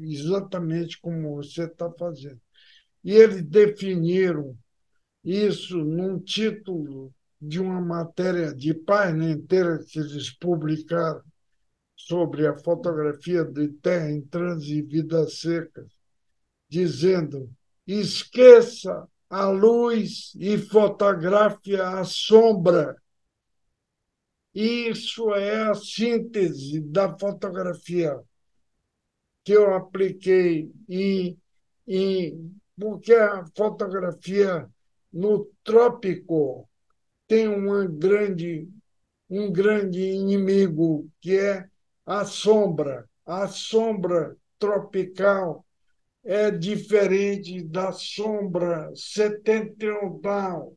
exatamente 0.01 1.01
como 1.01 1.37
você 1.37 1.65
está 1.65 1.91
fazendo. 1.93 2.41
E 3.03 3.13
eles 3.13 3.43
definiram 3.45 4.57
isso 5.23 5.79
num 5.85 6.19
título 6.19 7.15
de 7.41 7.61
uma 7.61 7.81
matéria 7.81 8.55
de 8.55 8.75
página 8.75 9.31
inteira 9.31 9.79
que 9.85 9.99
eles 9.99 10.31
publicaram 10.31 11.23
sobre 12.07 12.47
a 12.47 12.57
fotografia 12.57 13.45
de 13.45 13.69
terra 13.69 14.11
em 14.11 14.21
trânsito 14.21 14.73
e 14.73 14.83
vidas 14.83 15.39
secas, 15.39 15.91
dizendo: 16.69 17.51
esqueça 17.87 19.09
a 19.31 19.49
luz 19.49 20.33
e 20.37 20.59
fotografe 20.59 21.77
a 21.77 22.05
sombra. 22.05 22.97
Isso 24.55 25.35
é 25.35 25.63
a 25.63 25.75
síntese 25.75 26.81
da 26.81 27.19
fotografia 27.19 28.21
que 29.43 29.53
eu 29.53 29.75
apliquei 29.75 30.71
em, 30.89 31.39
em 31.87 32.55
porque 32.79 33.15
a 33.15 33.45
fotografia 33.57 34.69
no 35.13 35.51
trópico 35.65 36.69
tem 37.27 37.49
uma 37.49 37.87
grande, 37.87 38.69
um 39.29 39.51
grande 39.51 40.01
inimigo, 40.01 41.11
que 41.21 41.37
é 41.37 41.69
a 42.07 42.25
sombra. 42.25 43.09
A 43.27 43.47
sombra 43.49 44.37
tropical 44.59 45.65
é 46.25 46.51
diferente 46.51 47.63
da 47.63 47.93
sombra 47.93 48.91
setentrional, 48.95 50.77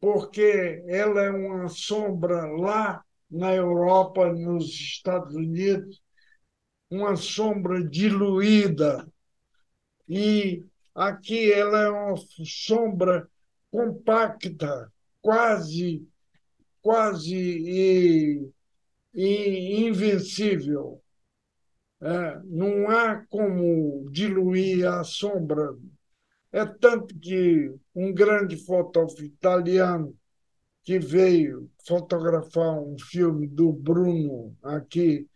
porque 0.00 0.82
ela 0.86 1.22
é 1.22 1.30
uma 1.30 1.68
sombra 1.68 2.46
lá 2.46 3.04
na 3.30 3.54
Europa, 3.54 4.32
nos 4.32 4.66
Estados 4.66 5.34
Unidos, 5.34 6.02
uma 6.90 7.16
sombra 7.16 7.84
diluída. 7.84 9.06
E 10.08 10.64
aqui 10.94 11.52
ela 11.52 11.82
é 11.82 11.90
uma 11.90 12.16
sombra 12.44 13.28
compacta, 13.70 14.90
quase, 15.20 16.06
quase 16.80 18.50
e, 19.14 19.86
invencível. 19.86 21.02
É, 22.00 22.40
não 22.44 22.88
há 22.88 23.24
como 23.28 24.08
diluir 24.10 24.86
a 24.86 25.02
sombra. 25.02 25.76
É 26.52 26.64
tanto 26.64 27.18
que 27.18 27.74
um 27.94 28.12
grande 28.12 28.56
fotógrafo 28.64 29.22
italiano 29.22 30.16
que 30.84 30.98
veio 30.98 31.70
fotografar 31.86 32.80
um 32.80 32.96
filme 32.98 33.46
do 33.46 33.72
Bruno 33.72 34.56
aqui, 34.62 35.28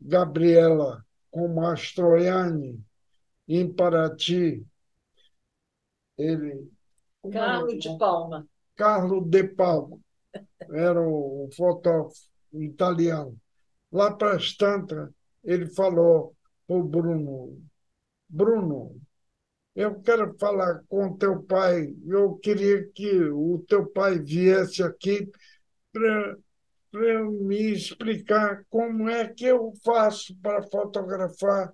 Gabriela 0.00 1.04
com 1.30 1.48
Mastroianni, 1.48 2.80
em 3.48 3.72
Paraty, 3.72 4.64
ele 6.16 6.70
Carlo 7.32 7.78
de 7.78 7.98
Palma. 7.98 8.48
Carlo 8.76 9.20
De 9.20 9.44
Palma, 9.44 9.98
era 10.70 11.00
o 11.00 11.48
fotógrafo 11.56 12.29
italiano. 12.52 13.36
Lá 13.92 14.12
para 14.12 14.36
as 14.36 14.54
tantas, 14.54 15.10
ele 15.42 15.66
falou 15.66 16.34
para 16.66 16.76
o 16.76 16.84
Bruno: 16.84 17.62
Bruno, 18.28 19.00
eu 19.74 20.00
quero 20.00 20.36
falar 20.38 20.82
com 20.88 21.16
teu 21.16 21.42
pai. 21.42 21.94
Eu 22.06 22.36
queria 22.36 22.86
que 22.92 23.24
o 23.30 23.64
teu 23.68 23.86
pai 23.86 24.18
viesse 24.18 24.82
aqui 24.82 25.28
para 25.92 26.36
me 27.24 27.72
explicar 27.72 28.64
como 28.68 29.08
é 29.08 29.28
que 29.28 29.44
eu 29.44 29.72
faço 29.84 30.36
para 30.36 30.62
fotografar 30.62 31.72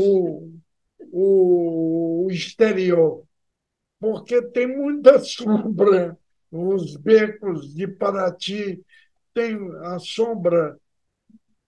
o, 0.00 0.50
o, 1.12 2.26
o 2.26 2.30
exterior 2.30 3.26
porque 4.00 4.42
tem 4.42 4.66
muita 4.66 5.18
sombra. 5.20 6.16
Os 6.50 6.96
becos 6.96 7.74
de 7.74 7.86
Paraty 7.86 8.82
tem 9.38 9.56
a 9.84 10.00
sombra 10.00 10.76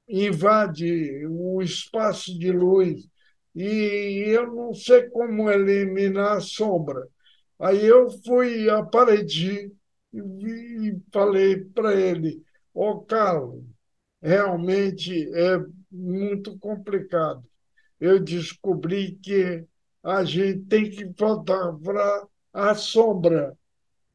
invade 0.08 1.24
o 1.26 1.62
espaço 1.62 2.36
de 2.36 2.50
luz 2.50 3.08
e 3.54 4.24
eu 4.26 4.52
não 4.52 4.74
sei 4.74 5.08
como 5.10 5.48
eliminar 5.48 6.38
a 6.38 6.40
sombra. 6.40 7.06
Aí 7.60 7.86
eu 7.86 8.10
fui 8.24 8.68
a 8.68 8.82
Paraty 8.82 9.70
e 10.12 10.98
falei 11.12 11.64
para 11.64 11.94
ele: 11.94 12.42
"Ô 12.74 12.88
oh, 12.90 13.00
Carlos, 13.02 13.64
realmente 14.20 15.30
é 15.32 15.64
muito 15.92 16.58
complicado. 16.58 17.44
Eu 18.00 18.18
descobri 18.18 19.12
que 19.22 19.64
a 20.02 20.24
gente 20.24 20.62
tem 20.66 20.90
que 20.90 21.12
fotografar 21.16 22.26
a 22.52 22.74
sombra. 22.74 23.56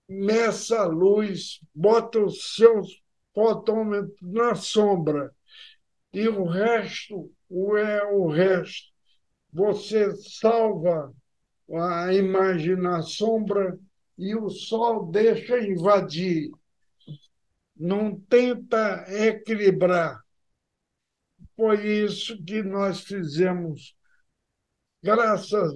Meça 0.09 0.79
a 0.81 0.85
luz, 0.85 1.61
bota 1.73 2.19
os 2.19 2.55
seus 2.55 3.04
fotômetros 3.35 4.15
na 4.21 4.55
sombra. 4.55 5.31
E 6.11 6.27
o 6.27 6.45
resto 6.45 7.29
é 7.77 8.03
o 8.05 8.27
resto. 8.27 8.91
Você 9.51 10.15
salva 10.15 11.13
a 11.71 12.13
imagem 12.13 12.77
na 12.77 13.01
sombra 13.01 13.77
e 14.17 14.35
o 14.35 14.49
sol 14.49 15.11
deixa 15.11 15.59
invadir. 15.59 16.49
Não 17.75 18.17
tenta 18.17 19.05
equilibrar. 19.09 20.23
Foi 21.55 21.85
isso 21.85 22.41
que 22.43 22.63
nós 22.63 23.01
fizemos 23.01 23.95
graças 25.03 25.73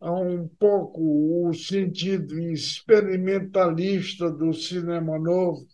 a 0.00 0.12
um 0.12 0.48
pouco 0.48 1.48
o 1.48 1.54
sentido 1.54 2.38
experimentalista 2.38 4.30
do 4.30 4.52
cinema 4.52 5.18
novo, 5.18 5.64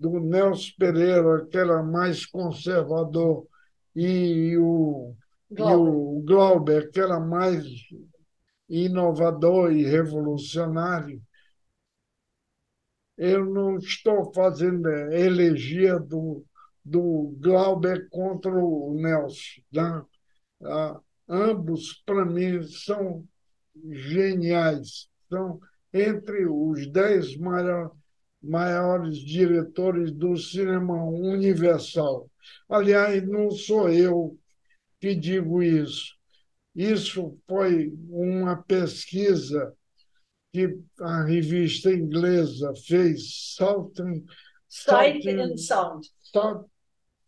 do 0.00 0.20
Nelson 0.20 0.72
Pereira, 0.78 1.46
que 1.46 1.56
era 1.56 1.82
mais 1.82 2.26
conservador, 2.26 3.46
e 3.94 4.56
o 4.56 5.14
Glauber, 5.50 5.74
e 5.74 5.94
o 5.94 6.22
Glauber 6.24 6.90
que 6.90 7.00
era 7.00 7.20
mais 7.20 7.64
inovador 8.68 9.72
e 9.72 9.84
revolucionário. 9.84 11.22
Eu 13.16 13.44
não 13.44 13.78
estou 13.78 14.32
fazendo 14.32 14.88
elegia 14.88 15.98
do, 15.98 16.44
do 16.84 17.36
Glauber 17.38 18.08
contra 18.10 18.52
o 18.52 18.94
Nelson. 18.94 19.60
Né? 19.72 20.04
Ah, 20.64 21.00
ambos, 21.28 22.02
para 22.04 22.24
mim, 22.24 22.62
são 22.64 23.24
geniais. 23.88 25.08
São 25.28 25.60
entre 25.92 26.46
os 26.46 26.90
dez 26.90 27.36
maior, 27.36 27.92
maiores 28.44 29.18
diretores 29.18 30.12
do 30.12 30.36
cinema 30.36 31.02
universal. 31.04 32.30
Aliás, 32.68 33.26
não 33.26 33.50
sou 33.50 33.88
eu 33.88 34.38
que 35.00 35.14
digo 35.14 35.62
isso. 35.62 36.14
Isso 36.74 37.38
foi 37.48 37.92
uma 38.08 38.56
pesquisa 38.62 39.74
que 40.52 40.78
a 41.00 41.24
revista 41.24 41.92
inglesa 41.92 42.72
fez, 42.86 43.54
Southern, 43.54 44.24
Sight 44.68 45.28
and 45.28 45.56
Sound. 45.56 46.08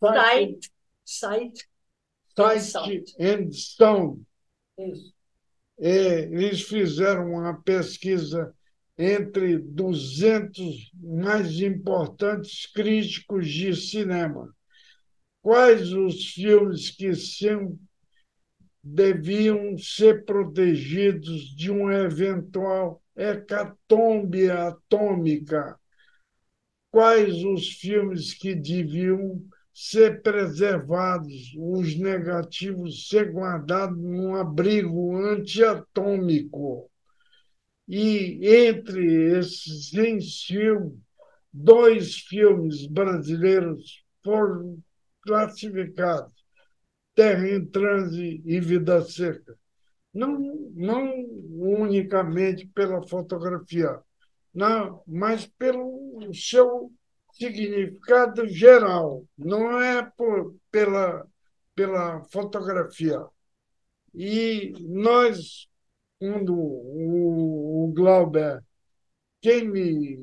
Sight, 0.00 0.70
Sight, 1.04 1.68
Sight 2.36 2.60
Sight 2.60 3.14
and 3.20 3.52
Sound. 3.52 4.26
Isso. 4.78 5.14
É, 5.78 6.20
eles 6.22 6.62
fizeram 6.62 7.32
uma 7.32 7.60
pesquisa 7.62 8.54
entre 8.98 9.58
200 9.58 10.90
mais 10.94 11.60
importantes 11.60 12.66
críticos 12.72 13.48
de 13.48 13.74
cinema. 13.74 14.54
Quais 15.42 15.92
os 15.92 16.32
filmes 16.32 16.90
que 16.90 17.12
deviam 18.82 19.76
ser 19.78 20.24
protegidos 20.24 21.54
de 21.54 21.70
uma 21.70 21.94
eventual 21.94 23.02
hecatombe 23.14 24.50
atômica? 24.50 25.78
Quais 26.90 27.44
os 27.44 27.68
filmes 27.72 28.32
que 28.32 28.54
deviam 28.54 29.46
ser 29.78 30.22
preservados, 30.22 31.52
os 31.54 31.98
negativos 31.98 33.10
ser 33.10 33.30
guardados 33.30 34.02
num 34.02 34.34
abrigo 34.34 35.14
antiatômico. 35.18 36.90
E 37.88 38.40
entre 38.66 39.38
esses 39.38 39.90
100 39.90 40.20
filmes, 40.20 40.98
dois 41.52 42.16
filmes 42.16 42.86
brasileiros 42.86 44.04
foram 44.24 44.78
classificados, 45.22 46.32
Terra 47.14 47.48
em 47.48 47.64
Transe 47.64 48.42
e 48.44 48.60
Vida 48.60 49.00
Seca. 49.02 49.56
Não, 50.12 50.38
não 50.74 51.12
unicamente 51.58 52.66
pela 52.68 53.06
fotografia, 53.06 54.00
não, 54.54 55.02
mas 55.06 55.46
pelo 55.46 56.32
seu 56.32 56.90
significado 57.32 58.48
geral, 58.48 59.24
não 59.36 59.80
é 59.80 60.02
por, 60.16 60.56
pela, 60.70 61.26
pela 61.74 62.24
fotografia. 62.24 63.22
E 64.14 64.72
nós, 64.80 65.68
quando 66.18 66.54
o, 66.54 67.65
o 67.86 67.92
Glauber, 67.92 68.62
quem 69.40 69.68
me, 69.68 70.18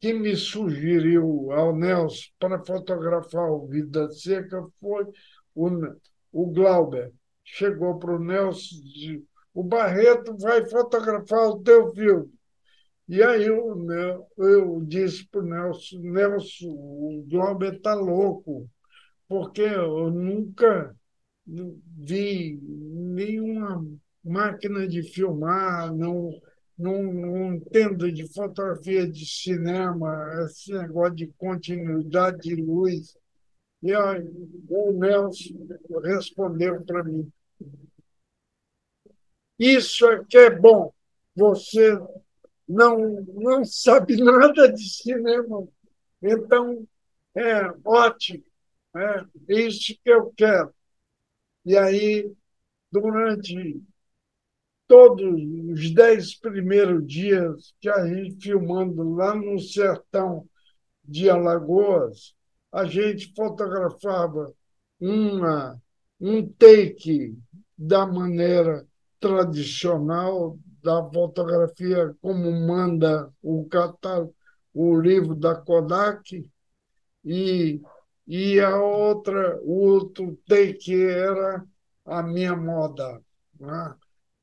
quem 0.00 0.18
me 0.18 0.34
sugeriu 0.34 1.52
ao 1.52 1.76
Nelson 1.76 2.30
para 2.38 2.64
fotografar 2.64 3.50
o 3.50 3.66
Vida 3.66 4.08
Seca 4.10 4.66
foi 4.80 5.04
o, 5.54 5.68
o 6.32 6.46
Glauber. 6.50 7.12
Chegou 7.44 7.98
para 7.98 8.16
o 8.16 8.18
Nelson 8.18 8.76
e 8.76 8.82
disse, 8.82 9.24
o 9.52 9.62
Barreto 9.62 10.36
vai 10.38 10.66
fotografar 10.66 11.48
o 11.48 11.62
teu 11.62 11.92
filme. 11.92 12.32
E 13.08 13.22
aí 13.22 13.46
eu, 13.46 13.76
eu 14.38 14.80
disse 14.86 15.28
para 15.28 15.40
o 15.40 15.44
Nelson, 15.44 15.98
Nelson, 15.98 16.68
o 16.70 17.26
Glauber 17.28 17.74
está 17.74 17.94
louco, 17.94 18.66
porque 19.28 19.60
eu 19.60 20.10
nunca 20.10 20.96
vi 21.46 22.58
nenhuma 22.62 23.84
máquina 24.24 24.86
de 24.86 25.02
filmar, 25.02 25.92
não, 25.94 26.30
não, 26.78 27.02
não 27.02 27.54
entendo 27.54 28.10
de 28.10 28.26
fotografia 28.32 29.06
de 29.06 29.26
cinema, 29.26 30.44
esse 30.44 30.72
negócio 30.72 31.14
de 31.14 31.26
continuidade 31.38 32.40
de 32.40 32.56
luz. 32.56 33.16
E 33.82 33.92
aí, 33.94 34.24
o 34.68 34.92
Nelson 34.92 35.54
respondeu 36.02 36.82
para 36.84 37.04
mim: 37.04 37.30
Isso 39.58 40.06
é 40.06 40.24
que 40.24 40.38
é 40.38 40.50
bom, 40.50 40.92
você 41.34 41.98
não, 42.68 42.98
não 43.34 43.64
sabe 43.64 44.16
nada 44.22 44.72
de 44.72 44.88
cinema. 44.88 45.66
Então, 46.22 46.86
é 47.34 47.62
ótimo. 47.84 48.44
É 48.94 49.24
isso 49.48 49.94
que 50.02 50.10
eu 50.10 50.32
quero. 50.36 50.74
E 51.64 51.76
aí, 51.76 52.32
durante 52.90 53.82
todos 54.92 55.24
os 55.72 55.94
dez 55.94 56.34
primeiros 56.34 57.06
dias 57.06 57.74
que 57.80 57.88
a 57.88 58.06
gente 58.06 58.36
filmando 58.42 59.14
lá 59.14 59.34
no 59.34 59.58
sertão 59.58 60.46
de 61.02 61.30
Alagoas, 61.30 62.34
a 62.70 62.84
gente 62.84 63.32
fotografava 63.34 64.52
uma, 65.00 65.80
um 66.20 66.46
take 66.46 67.34
da 67.74 68.04
maneira 68.04 68.86
tradicional 69.18 70.58
da 70.82 71.02
fotografia 71.10 72.14
como 72.20 72.52
manda 72.52 73.32
o 73.42 73.64
catálogo, 73.70 74.34
o 74.74 74.94
livro 75.00 75.34
da 75.34 75.54
Kodak, 75.54 76.46
e, 77.24 77.80
e 78.26 78.60
a 78.60 78.76
outra, 78.76 79.58
o 79.62 79.72
outro 79.86 80.38
take 80.46 80.94
era 80.94 81.64
a 82.04 82.22
minha 82.22 82.54
moda, 82.54 83.22
né? 83.58 83.96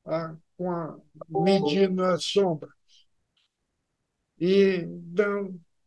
A, 0.09 0.35
com 0.57 0.71
a, 0.71 0.97
medindo 1.29 2.03
a 2.03 2.17
sombra. 2.17 2.69
E 4.39 4.85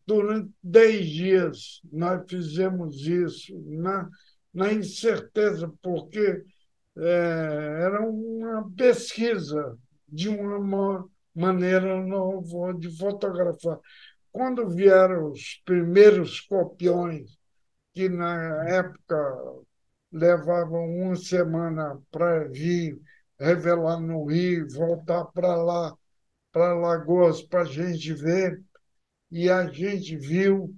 durante 0.06 0.50
dez 0.62 1.06
dias 1.06 1.80
nós 1.90 2.22
fizemos 2.28 3.06
isso, 3.06 3.58
na, 3.66 4.08
na 4.52 4.72
incerteza, 4.72 5.72
porque 5.82 6.44
é, 6.96 7.80
era 7.84 8.00
uma 8.02 8.70
pesquisa 8.76 9.76
de 10.08 10.28
uma 10.28 11.08
maneira 11.34 12.02
nova 12.04 12.74
de 12.74 12.94
fotografar. 12.96 13.78
Quando 14.30 14.68
vieram 14.68 15.30
os 15.30 15.62
primeiros 15.64 16.40
copiões, 16.40 17.38
que 17.94 18.08
na 18.08 18.68
época 18.68 19.16
levavam 20.10 20.84
uma 20.90 21.16
semana 21.16 21.98
para 22.10 22.48
vir 22.48 22.98
revelar 23.42 24.00
no 24.00 24.26
Rio, 24.26 24.68
voltar 24.70 25.24
para 25.26 25.56
lá, 25.56 25.96
para 26.52 26.74
Lagoas, 26.74 27.42
para 27.42 27.62
a 27.62 27.64
gente 27.64 28.12
ver, 28.14 28.62
e 29.30 29.50
a 29.50 29.66
gente 29.66 30.16
viu, 30.16 30.74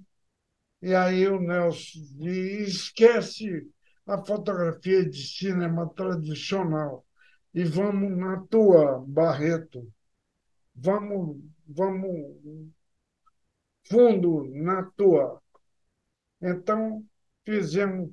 e 0.81 0.93
aí 0.93 1.27
o 1.27 1.39
Nelson 1.39 1.99
esquece 2.21 3.67
a 4.05 4.23
fotografia 4.23 5.07
de 5.07 5.27
cinema 5.27 5.89
tradicional 5.95 7.05
e 7.53 7.63
vamos 7.63 8.17
na 8.17 8.41
tua, 8.47 9.03
Barreto. 9.07 9.91
Vamos, 10.75 11.37
vamos 11.65 12.37
fundo 13.87 14.43
na 14.53 14.83
tua. 14.97 15.41
Então, 16.41 17.03
fizemos. 17.45 18.11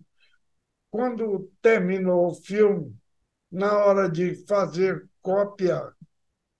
Quando 0.90 1.50
terminou 1.60 2.28
o 2.28 2.34
filme, 2.34 2.94
na 3.52 3.84
hora 3.84 4.08
de 4.10 4.34
fazer 4.46 5.06
cópia, 5.20 5.92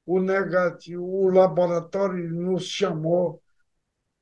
o 0.05 0.21
negativo, 0.21 1.03
o 1.03 1.31
laboratório 1.31 2.31
nos 2.31 2.65
chamou 2.65 3.43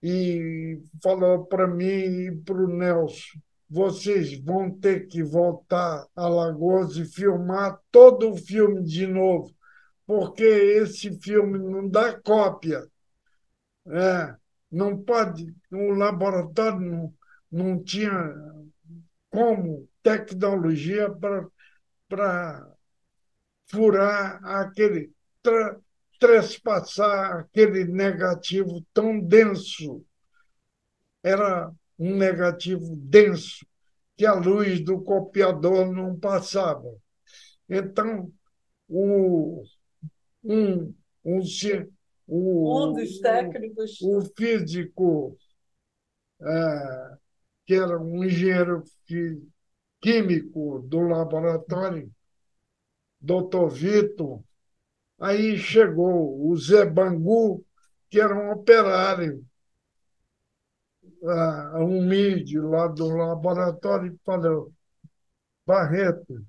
e 0.03 0.81
falou 1.03 1.47
para 1.47 1.67
mim 1.67 1.87
e 1.89 2.37
para 2.37 2.55
o 2.55 2.69
Nelson: 2.69 3.39
vocês 3.69 4.39
vão 4.41 4.71
ter 4.71 5.09
que 5.09 5.23
voltar 5.23 6.07
a 6.15 6.29
Lagoas 6.29 6.97
e 6.97 7.05
filmar 7.05 7.81
todo 7.91 8.33
o 8.33 8.37
filme 8.37 8.85
de 8.85 9.07
novo, 9.07 9.53
porque 10.07 10.45
esse 10.45 11.19
filme 11.21 11.59
não 11.59 11.89
dá 11.89 12.19
cópia. 12.21 12.87
É, 13.89 14.37
não 14.71 14.97
pode, 15.03 15.53
o 15.73 15.93
laboratório 15.93 16.81
não, 16.81 17.15
não 17.51 17.83
tinha 17.83 18.13
como 19.31 19.89
tecnologia 20.03 21.11
para 21.11 21.47
furar 23.67 24.45
aquele, 24.45 25.13
tra, 25.43 25.79
trespassar 26.19 27.41
aquele 27.41 27.85
negativo 27.85 28.85
tão 28.93 29.21
denso. 29.21 30.05
Era 31.23 31.71
um 31.99 32.17
negativo 32.17 32.97
denso 32.97 33.67
que 34.17 34.27
a 34.27 34.35
luz 34.35 34.85
do 34.85 35.01
copiador 35.01 35.93
não 35.93 36.19
passava. 36.19 36.95
Então, 37.69 38.31
o, 38.89 39.63
um, 40.43 40.95
um, 41.25 41.41
o, 42.27 42.89
um 42.89 42.93
dos 42.93 43.19
técnicos. 43.21 44.01
O 44.03 44.21
físico, 44.37 45.39
é, 46.43 47.17
que 47.67 47.75
era 47.75 47.99
um 47.99 48.25
engenheiro 48.25 48.83
químico 50.01 50.81
do 50.89 51.01
laboratório, 51.01 52.11
doutor 53.21 53.69
Vitor, 53.71 54.43
aí 55.19 55.59
chegou 55.59 56.49
o 56.49 56.57
Zé 56.57 56.85
Bangu, 56.87 57.65
que 58.09 58.21
era 58.21 58.35
um 58.35 58.53
operário 58.53 59.45
um 61.23 62.03
MID 62.03 62.59
lá 62.61 62.87
do 62.87 63.09
laboratório 63.09 64.13
e 64.13 64.19
falou: 64.25 64.73
Barreto, 65.67 66.45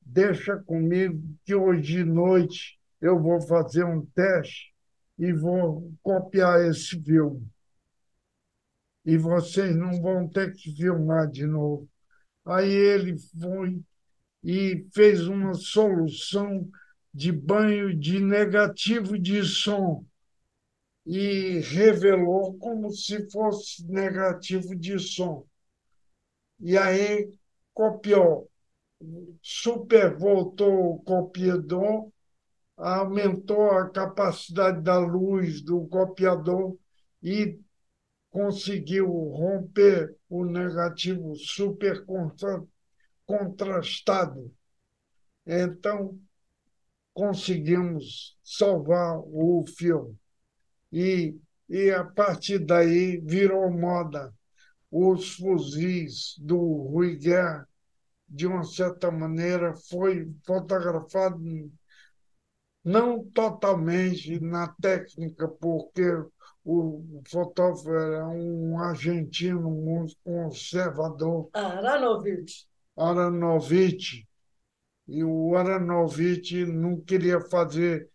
deixa 0.00 0.56
comigo 0.58 1.20
que 1.44 1.54
hoje 1.54 1.82
de 1.82 2.04
noite 2.04 2.78
eu 3.00 3.20
vou 3.20 3.40
fazer 3.40 3.84
um 3.84 4.04
teste 4.06 4.72
e 5.18 5.32
vou 5.32 5.92
copiar 6.02 6.64
esse 6.64 7.00
filme. 7.02 7.46
E 9.04 9.16
vocês 9.16 9.74
não 9.74 10.00
vão 10.00 10.28
ter 10.28 10.52
que 10.52 10.74
filmar 10.76 11.28
de 11.28 11.46
novo. 11.46 11.88
Aí 12.50 12.72
ele 12.72 13.16
foi 13.16 13.80
e 14.42 14.84
fez 14.92 15.28
uma 15.28 15.54
solução 15.54 16.68
de 17.14 17.30
banho 17.30 17.96
de 17.96 18.18
negativo 18.18 19.16
de 19.16 19.44
som 19.44 20.04
e 21.06 21.60
revelou 21.60 22.58
como 22.58 22.90
se 22.90 23.30
fosse 23.30 23.86
negativo 23.86 24.74
de 24.74 24.98
som. 24.98 25.46
E 26.58 26.76
aí 26.76 27.32
copiou, 27.72 28.50
supervoltou 29.40 30.94
o 30.94 30.98
copiador, 31.02 32.10
aumentou 32.76 33.70
a 33.70 33.88
capacidade 33.88 34.82
da 34.82 34.98
luz 34.98 35.62
do 35.62 35.86
copiador 35.86 36.76
e 37.22 37.60
conseguiu 38.30 39.06
romper 39.08 40.16
o 40.28 40.44
negativo 40.44 41.34
super 41.34 42.04
contrastado. 43.26 44.52
Então, 45.46 46.18
conseguimos 47.12 48.38
salvar 48.42 49.18
o 49.18 49.64
filme. 49.76 50.16
E, 50.92 51.36
e 51.68 51.90
a 51.90 52.04
partir 52.04 52.60
daí 52.60 53.20
virou 53.20 53.70
moda. 53.70 54.32
Os 54.90 55.34
fuzis 55.34 56.34
do 56.38 56.56
Rui 56.58 57.16
Guerra, 57.16 57.68
de 58.28 58.46
uma 58.46 58.64
certa 58.64 59.10
maneira, 59.10 59.74
foi 59.76 60.32
fotografado 60.44 61.40
não 62.82 63.24
totalmente 63.24 64.40
na 64.40 64.68
técnica, 64.68 65.46
porque 65.46 66.02
o 66.72 67.22
fotógrafo 67.26 67.90
era 67.90 68.28
um 68.28 68.78
argentino 68.78 69.70
muito 69.70 70.14
conservador. 70.22 71.50
Aranovich. 71.52 72.68
Aranovich. 72.96 74.26
E 75.08 75.24
o 75.24 75.56
Aranovich 75.56 76.64
não 76.66 77.00
queria 77.00 77.40
fazer, 77.40 78.08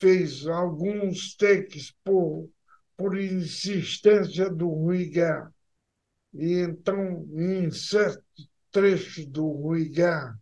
fez 0.00 0.46
alguns 0.46 1.36
takes 1.36 1.94
por, 2.02 2.48
por 2.96 3.18
insistência 3.18 4.48
do 4.48 4.68
Rui 4.68 5.10
Guerra. 5.10 5.52
E 6.32 6.60
então, 6.60 7.26
em 7.32 7.70
certos 7.70 8.48
trechos 8.70 9.26
do 9.26 9.46
Rui 9.46 9.90
Guerra, 9.90 10.34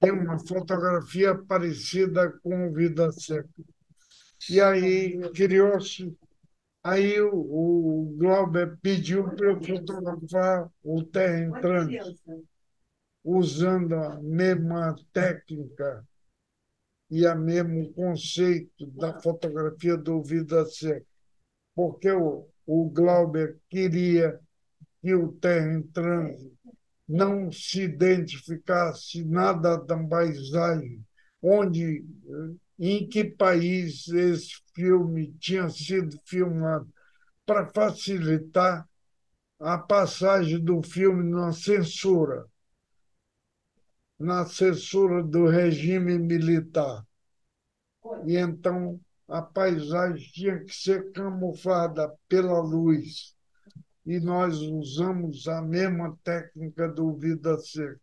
tem 0.00 0.12
uma 0.12 0.38
fotografia 0.38 1.36
parecida 1.36 2.30
com 2.42 2.72
Vida 2.72 3.10
Seca. 3.10 3.48
E 4.48 4.60
aí 4.60 5.18
criou-se. 5.32 6.16
Aí 6.84 7.18
o, 7.18 7.34
o 7.34 8.14
Glauber 8.18 8.76
pediu 8.82 9.24
para 9.34 9.46
eu 9.46 9.62
fotografar 9.62 10.70
o 10.82 11.02
Terra 11.02 11.40
Entrante, 11.40 11.98
usando 13.24 13.94
a 13.94 14.20
mesma 14.20 14.94
técnica 15.10 16.06
e 17.10 17.26
o 17.26 17.38
mesmo 17.38 17.90
conceito 17.94 18.86
da 18.88 19.18
fotografia 19.18 19.96
do 19.96 20.22
Vida 20.22 20.66
Seca. 20.66 21.06
Porque 21.74 22.10
o, 22.10 22.46
o 22.66 22.90
Glauber 22.90 23.58
queria 23.70 24.38
que 25.00 25.14
o 25.14 25.32
Terra 25.32 25.72
Entrante 25.72 26.52
não 27.08 27.50
se 27.50 27.82
identificasse 27.82 29.24
nada 29.24 29.76
da 29.78 29.96
paisagem, 30.04 31.02
onde, 31.40 32.04
em 32.78 33.08
que 33.08 33.24
país 33.24 34.08
esse 34.08 34.60
filme 34.74 35.32
tinha 35.38 35.68
sido 35.68 36.18
filmado, 36.24 36.88
para 37.46 37.66
facilitar 37.66 38.88
a 39.60 39.78
passagem 39.78 40.62
do 40.62 40.82
filme 40.82 41.30
na 41.30 41.52
censura, 41.52 42.46
na 44.18 44.44
censura 44.46 45.22
do 45.22 45.46
regime 45.46 46.18
militar. 46.18 47.06
E 48.26 48.36
então 48.36 49.00
a 49.28 49.40
paisagem 49.40 50.30
tinha 50.32 50.58
que 50.64 50.74
ser 50.74 51.12
camuflada 51.12 52.12
pela 52.28 52.60
luz 52.60 53.34
e 54.06 54.20
nós 54.20 54.58
usamos 54.58 55.48
a 55.48 55.62
mesma 55.62 56.16
técnica 56.22 56.88
do 56.88 57.14
vida 57.14 57.56
seca. 57.58 58.00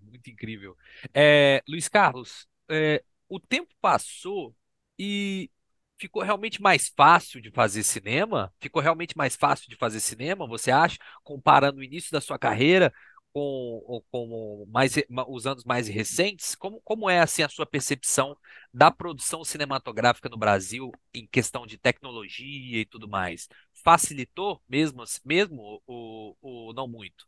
Muito 0.00 0.30
incrível. 0.30 0.76
É, 1.12 1.62
Luiz 1.68 1.88
Carlos, 1.88 2.46
é, 2.68 3.02
o 3.34 3.40
tempo 3.40 3.74
passou 3.80 4.54
e 4.98 5.50
ficou 5.98 6.22
realmente 6.22 6.60
mais 6.60 6.92
fácil 6.94 7.40
de 7.40 7.50
fazer 7.50 7.82
cinema? 7.82 8.52
Ficou 8.60 8.82
realmente 8.82 9.16
mais 9.16 9.34
fácil 9.34 9.70
de 9.70 9.76
fazer 9.76 10.00
cinema, 10.00 10.46
você 10.46 10.70
acha? 10.70 10.98
Comparando 11.24 11.78
o 11.78 11.82
início 11.82 12.12
da 12.12 12.20
sua 12.20 12.38
carreira 12.38 12.92
com, 13.32 14.02
com 14.10 14.66
mais, 14.70 14.96
os 15.28 15.46
anos 15.46 15.64
mais 15.64 15.88
recentes? 15.88 16.54
Como, 16.54 16.78
como 16.82 17.08
é 17.08 17.20
assim 17.20 17.42
a 17.42 17.48
sua 17.48 17.64
percepção 17.64 18.36
da 18.72 18.90
produção 18.90 19.42
cinematográfica 19.44 20.28
no 20.28 20.36
Brasil 20.36 20.92
em 21.14 21.26
questão 21.26 21.66
de 21.66 21.78
tecnologia 21.78 22.80
e 22.82 22.84
tudo 22.84 23.08
mais? 23.08 23.48
Facilitou 23.82 24.60
mesmo, 24.68 25.02
mesmo 25.24 25.80
ou, 25.86 26.36
ou 26.42 26.74
não 26.74 26.86
muito? 26.86 27.26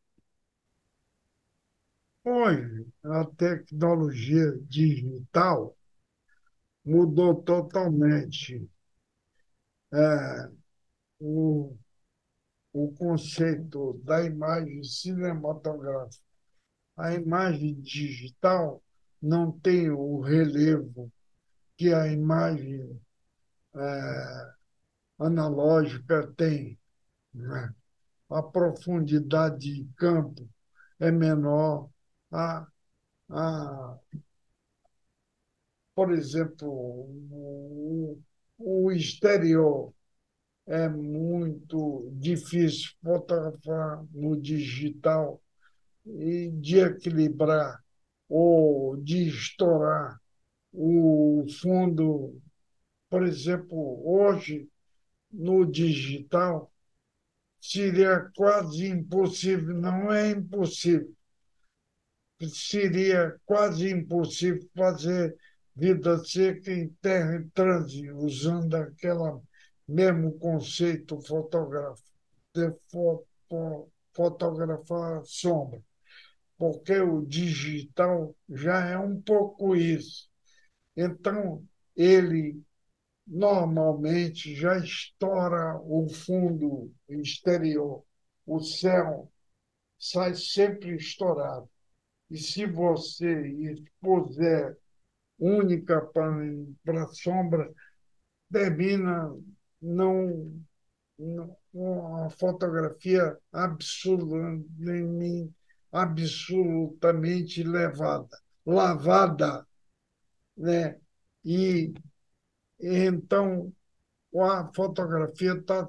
Hoje, 2.22 2.86
a 3.02 3.24
tecnologia 3.24 4.52
digital 4.68 5.74
mudou 6.85 7.35
totalmente 7.43 8.68
é, 9.93 10.51
o 11.20 11.76
o 12.74 12.93
conceito 12.93 14.01
da 14.03 14.24
imagem 14.24 14.82
cinematográfica. 14.82 16.24
A 16.97 17.14
imagem 17.14 17.80
digital 17.80 18.82
não 19.22 19.53
tem 19.53 19.91
o 19.91 20.20
relevo 20.20 21.11
que 21.76 21.95
a 21.95 22.09
imagem 22.09 23.01
é, 23.76 24.53
analógica 25.20 26.26
tem. 26.37 26.78
Né? 27.32 27.72
A 28.28 28.43
profundidade 28.43 29.59
de 29.59 29.89
campo 29.97 30.49
é 30.99 31.12
menor. 31.12 31.89
A, 32.32 32.66
a, 33.30 33.99
por 35.95 36.12
exemplo, 36.12 36.68
o, 36.70 38.18
o 38.59 38.92
exterior 38.92 39.92
é 40.66 40.88
muito 40.88 42.11
difícil 42.14 42.90
fotografar 43.03 44.05
no 44.12 44.40
digital 44.40 45.40
e 46.07 46.51
de 46.51 46.78
equilibrar 46.80 47.82
ou 48.28 48.97
de 48.97 49.28
estourar 49.28 50.18
o 50.72 51.45
fundo. 51.61 52.40
Por 53.09 53.22
exemplo, 53.24 54.03
hoje, 54.05 54.68
no 55.30 55.64
digital, 55.64 56.72
seria 57.61 58.30
quase 58.34 58.88
impossível, 58.88 59.74
não 59.74 60.12
é 60.12 60.30
impossível, 60.30 61.14
seria 62.49 63.38
quase 63.47 63.90
impossível 63.90 64.68
fazer 64.76 65.36
vida 65.74 66.18
seca 66.24 66.72
em 66.72 66.88
terra 67.00 67.36
em 67.36 67.48
trânsito, 67.48 68.16
usando 68.16 68.74
aquela 68.74 69.40
mesmo 69.86 70.38
conceito 70.38 71.20
fotográfico, 71.20 72.08
de 72.54 72.72
foto, 72.90 73.90
fotografar 74.14 75.22
sombra, 75.24 75.82
porque 76.56 76.98
o 77.00 77.26
digital 77.26 78.34
já 78.48 78.86
é 78.88 78.98
um 78.98 79.20
pouco 79.20 79.74
isso. 79.76 80.28
Então, 80.96 81.64
ele 81.96 82.62
normalmente 83.26 84.54
já 84.54 84.78
estoura 84.78 85.78
o 85.82 86.08
fundo 86.08 86.92
exterior, 87.08 88.04
o 88.46 88.60
céu 88.60 89.30
sai 89.98 90.34
sempre 90.34 90.96
estourado. 90.96 91.68
E 92.30 92.38
se 92.38 92.66
você 92.66 93.48
expuser 93.48 94.76
única 95.39 96.01
para 96.03 97.03
a 97.03 97.09
sombra, 97.09 97.70
termina 98.51 99.35
não, 99.80 100.53
não 101.18 101.57
uma 101.72 102.30
fotografia 102.30 103.37
absolutamente, 103.53 105.53
absolutamente 105.93 107.62
levada, 107.62 108.39
lavada, 108.64 109.66
né? 110.57 110.99
E 111.45 111.93
então 112.80 113.72
a 114.37 114.70
fotografia 114.74 115.55
está 115.55 115.87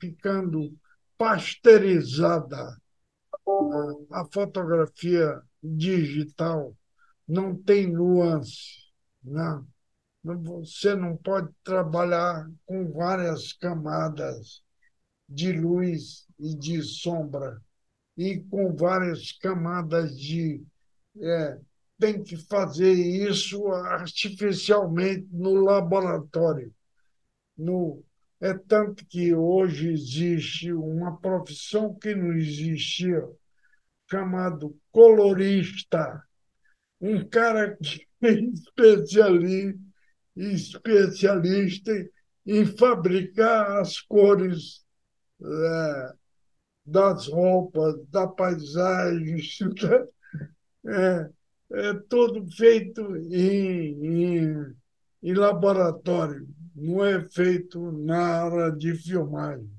ficando 0.00 0.76
pasteurizada. 1.16 2.76
A 4.12 4.24
fotografia 4.32 5.40
digital 5.62 6.76
não 7.26 7.56
tem 7.56 7.90
nuance, 7.90 8.87
não. 9.28 9.66
Você 10.22 10.94
não 10.94 11.16
pode 11.16 11.52
trabalhar 11.62 12.50
com 12.66 12.90
várias 12.92 13.52
camadas 13.52 14.62
de 15.28 15.52
luz 15.52 16.26
e 16.38 16.54
de 16.54 16.82
sombra 16.82 17.60
e 18.16 18.40
com 18.50 18.74
várias 18.74 19.32
camadas 19.32 20.18
de. 20.18 20.62
É, 21.20 21.58
tem 21.98 22.22
que 22.22 22.36
fazer 22.36 22.92
isso 22.92 23.66
artificialmente 23.68 25.28
no 25.32 25.54
laboratório. 25.54 26.72
No, 27.56 28.04
é 28.40 28.54
tanto 28.54 29.04
que 29.06 29.34
hoje 29.34 29.92
existe 29.92 30.72
uma 30.72 31.16
profissão 31.18 31.94
que 31.94 32.14
não 32.14 32.32
existia, 32.34 33.24
chamado 34.08 34.76
colorista. 34.92 36.22
Um 37.00 37.26
cara 37.28 37.76
que 37.76 38.06
é 38.22 38.34
especialista 40.36 41.92
em 42.46 42.64
fabricar 42.64 43.78
as 43.80 44.00
cores 44.00 44.84
é, 45.42 46.12
das 46.86 47.28
roupas, 47.28 47.96
da 48.08 48.26
paisagem, 48.26 49.38
é, 50.86 51.30
é 51.72 51.94
tudo 52.08 52.50
feito 52.52 53.16
em, 53.16 54.36
em, 54.36 54.76
em 55.22 55.34
laboratório, 55.34 56.48
não 56.74 57.04
é 57.04 57.28
feito 57.30 57.92
na 57.92 58.44
hora 58.46 58.72
de 58.72 58.94
filmagem. 58.94 59.70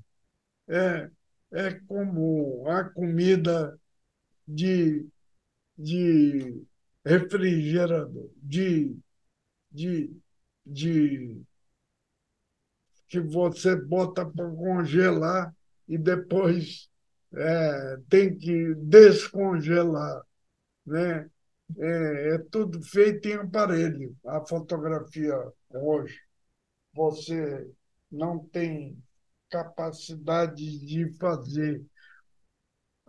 É, 0.67 1.09
é 1.51 1.73
como 1.87 2.67
a 2.67 2.83
comida 2.83 3.79
de, 4.47 5.07
de 5.77 6.65
refrigerador, 7.09 8.29
de, 8.37 8.95
de, 9.71 10.15
de 10.63 11.41
que 13.07 13.19
você 13.19 13.75
bota 13.75 14.23
para 14.23 14.47
congelar 14.51 15.55
e 15.87 15.97
depois 15.97 16.87
é, 17.33 17.97
tem 18.07 18.37
que 18.37 18.75
descongelar. 18.75 20.21
Né? 20.85 21.27
É, 21.77 22.35
é 22.35 22.37
tudo 22.51 22.81
feito 22.83 23.27
em 23.27 23.33
aparelho. 23.33 24.15
A 24.25 24.45
fotografia 24.45 25.35
hoje, 25.71 26.19
você 26.93 27.67
não 28.11 28.39
tem 28.49 28.95
capacidade 29.49 30.79
de 30.85 31.11
fazer. 31.17 31.83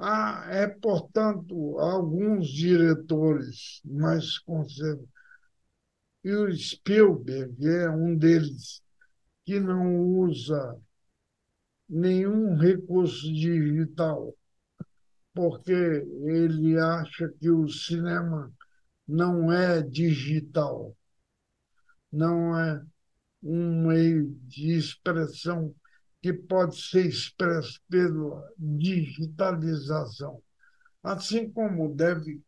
Ah, 0.03 0.47
é, 0.49 0.67
portanto, 0.67 1.79
alguns 1.79 2.49
diretores 2.49 3.83
mais 3.85 4.39
conservadores, 4.39 5.11
e 6.25 6.33
o 6.33 6.51
Spielberg 6.57 7.67
é 7.67 7.91
um 7.91 8.17
deles, 8.17 8.83
que 9.45 9.61
não 9.61 10.01
usa 10.01 10.79
nenhum 11.87 12.57
recurso 12.57 13.31
digital, 13.31 14.35
porque 15.35 15.73
ele 15.73 16.79
acha 16.79 17.29
que 17.39 17.51
o 17.51 17.69
cinema 17.69 18.51
não 19.07 19.53
é 19.53 19.83
digital, 19.83 20.97
não 22.11 22.59
é 22.59 22.83
um 23.43 23.87
meio 23.87 24.31
de 24.47 24.73
expressão 24.79 25.75
que 26.23 26.33
pode 26.33 26.77
ser 26.77 27.07
expresso 27.07 27.81
pela 27.89 28.53
digitalização, 28.59 30.43
assim 31.03 31.51
como 31.51 31.95
deve 31.95 32.43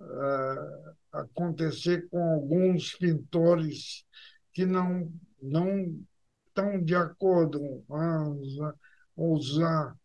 uh, 0.00 0.94
acontecer 1.12 2.08
com 2.10 2.22
alguns 2.34 2.94
pintores 2.94 4.04
que 4.52 4.66
não, 4.66 5.10
não 5.40 5.98
estão 6.46 6.82
de 6.82 6.94
acordo 6.94 7.82
com 7.88 8.74
usar 9.16 9.96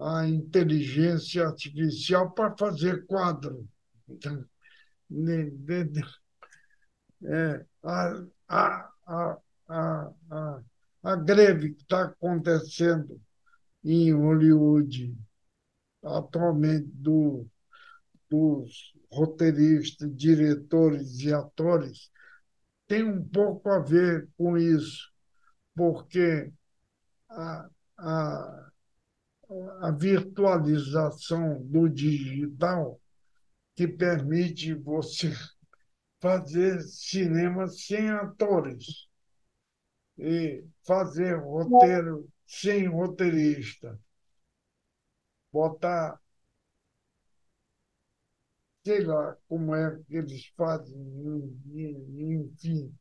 a 0.00 0.26
inteligência 0.26 1.46
artificial 1.46 2.30
para 2.32 2.56
fazer 2.56 3.06
quadro. 3.06 3.66
Então, 4.08 4.44
é, 7.24 7.64
a, 7.82 8.24
a, 8.48 8.90
a, 9.06 10.10
a, 10.30 10.60
a 11.02 11.16
greve 11.16 11.74
que 11.74 11.82
está 11.82 12.04
acontecendo 12.04 13.20
em 13.84 14.12
Hollywood 14.12 15.16
atualmente 16.02 16.88
do, 16.92 17.46
dos 18.28 18.94
roteiristas, 19.10 20.14
diretores 20.14 21.20
e 21.20 21.32
atores 21.32 22.10
tem 22.86 23.04
um 23.04 23.22
pouco 23.22 23.68
a 23.68 23.78
ver 23.78 24.28
com 24.36 24.56
isso 24.56 25.12
porque 25.76 26.50
a, 27.28 27.68
a, 27.98 28.70
a 29.82 29.90
virtualização 29.92 31.62
do 31.64 31.88
digital 31.88 33.00
que 33.76 33.86
permite 33.86 34.74
você 34.74 35.32
fazer 36.20 36.80
cinema 36.80 37.68
sem 37.68 38.10
atores 38.10 39.07
e 40.18 40.64
fazer 40.84 41.34
roteiro 41.38 42.28
sem 42.46 42.86
roteirista. 42.86 43.98
Botar, 45.52 46.20
sei 48.84 49.04
lá 49.04 49.36
como 49.48 49.74
é 49.74 49.98
que 50.06 50.16
eles 50.16 50.46
fazem, 50.56 50.96
enfim, 51.72 52.92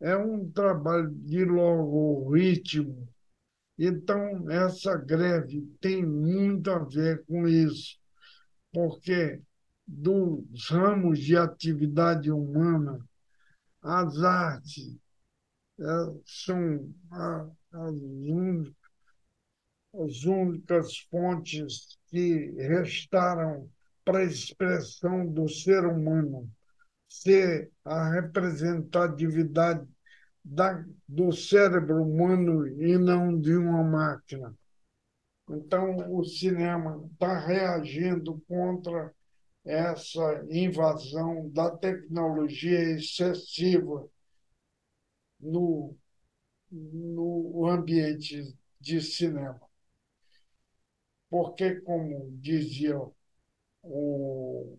é 0.00 0.16
um 0.16 0.50
trabalho 0.50 1.10
de 1.10 1.44
longo 1.44 2.32
ritmo. 2.32 3.06
Então, 3.78 4.50
essa 4.50 4.96
greve 4.96 5.62
tem 5.80 6.04
muito 6.04 6.70
a 6.70 6.78
ver 6.78 7.24
com 7.26 7.46
isso, 7.46 7.98
porque 8.72 9.40
dos 9.86 10.70
ramos 10.70 11.18
de 11.18 11.36
atividade 11.36 12.30
humana, 12.30 12.98
as 13.82 14.22
artes 14.22 14.96
são 16.24 16.92
as 17.70 17.92
únicas, 18.00 18.74
as 19.94 20.24
únicas 20.24 20.98
fontes 21.10 21.98
que 22.08 22.50
restaram 22.58 23.68
para 24.04 24.18
a 24.18 24.24
expressão 24.24 25.26
do 25.26 25.48
ser 25.48 25.84
humano 25.86 26.50
ser 27.08 27.70
a 27.84 28.10
representatividade 28.10 29.86
da, 30.44 30.84
do 31.08 31.32
cérebro 31.32 32.02
humano 32.02 32.66
e 32.66 32.98
não 32.98 33.38
de 33.38 33.56
uma 33.56 33.82
máquina. 33.82 34.54
Então, 35.48 36.12
o 36.12 36.24
cinema 36.24 37.08
está 37.12 37.38
reagindo 37.38 38.42
contra 38.48 39.12
essa 39.64 40.44
invasão 40.50 41.48
da 41.50 41.70
tecnologia 41.70 42.96
excessiva 42.96 44.08
no, 45.44 45.96
no 46.70 47.66
ambiente 47.68 48.56
de 48.80 49.00
cinema. 49.00 49.60
Porque, 51.28 51.80
como 51.82 52.30
dizia 52.40 52.98
o 53.82 54.78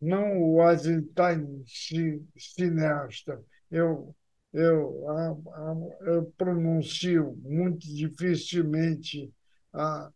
não 0.00 0.40
o 0.42 0.70
Eisenstein 0.70 1.64
cineasta, 2.36 3.42
eu 3.70 4.14
eu, 4.52 5.04
eu 6.02 6.32
pronuncio 6.38 7.36
muito 7.42 7.80
dificilmente 7.88 9.32
a, 9.72 10.12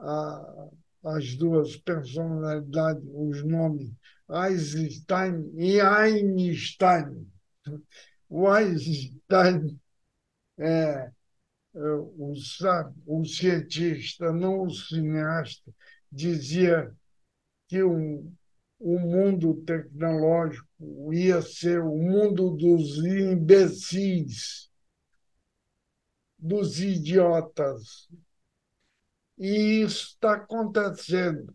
a, 0.00 0.68
as 1.04 1.36
duas 1.36 1.76
personalidades, 1.76 3.04
os 3.14 3.44
nomes 3.44 3.92
Einstein 4.28 5.52
e 5.54 5.80
Einstein. 5.80 7.30
O 8.28 8.48
Einstein 8.48 9.78
é, 10.58 10.66
é 10.66 11.12
o, 11.74 12.32
o 13.06 13.24
cientista, 13.24 14.32
não 14.32 14.62
o 14.62 14.70
cineasta, 14.70 15.72
dizia 16.10 16.92
que 17.68 17.82
um, 17.82 18.32
o 18.78 18.98
mundo 18.98 19.62
tecnológico 19.64 20.66
ia 21.12 21.40
ser 21.42 21.80
o 21.80 21.96
mundo 21.96 22.50
dos 22.50 22.98
imbecis, 23.04 24.70
dos 26.38 26.80
idiotas. 26.80 28.08
E 29.38 29.82
isso 29.82 30.08
está 30.08 30.34
acontecendo. 30.34 31.54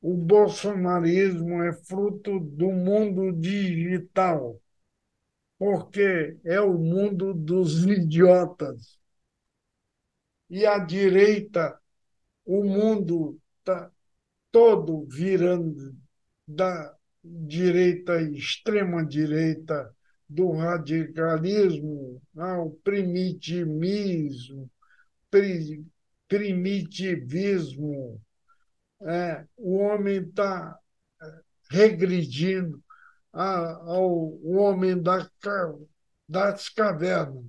O 0.00 0.16
bolsonarismo 0.16 1.62
é 1.62 1.72
fruto 1.84 2.40
do 2.40 2.70
mundo 2.72 3.32
digital, 3.32 4.58
porque 5.60 6.38
é 6.42 6.58
o 6.58 6.78
mundo 6.78 7.34
dos 7.34 7.84
idiotas. 7.84 8.98
E 10.48 10.64
a 10.64 10.78
direita, 10.78 11.78
o 12.46 12.64
mundo 12.64 13.38
está 13.58 13.90
todo 14.50 15.04
virando 15.06 15.94
da 16.48 16.96
direita, 17.22 18.22
extrema-direita, 18.22 19.94
do 20.26 20.52
radicalismo 20.52 22.22
ao 22.38 22.70
primitivismo, 22.82 24.70
primitivismo. 26.26 28.18
É, 29.02 29.44
o 29.58 29.76
homem 29.76 30.22
está 30.22 30.78
é, 31.20 31.26
regredindo 33.32 33.90
ao 33.90 34.38
homem 34.44 35.00
da, 35.00 35.28
das 36.28 36.68
cavernas. 36.68 37.44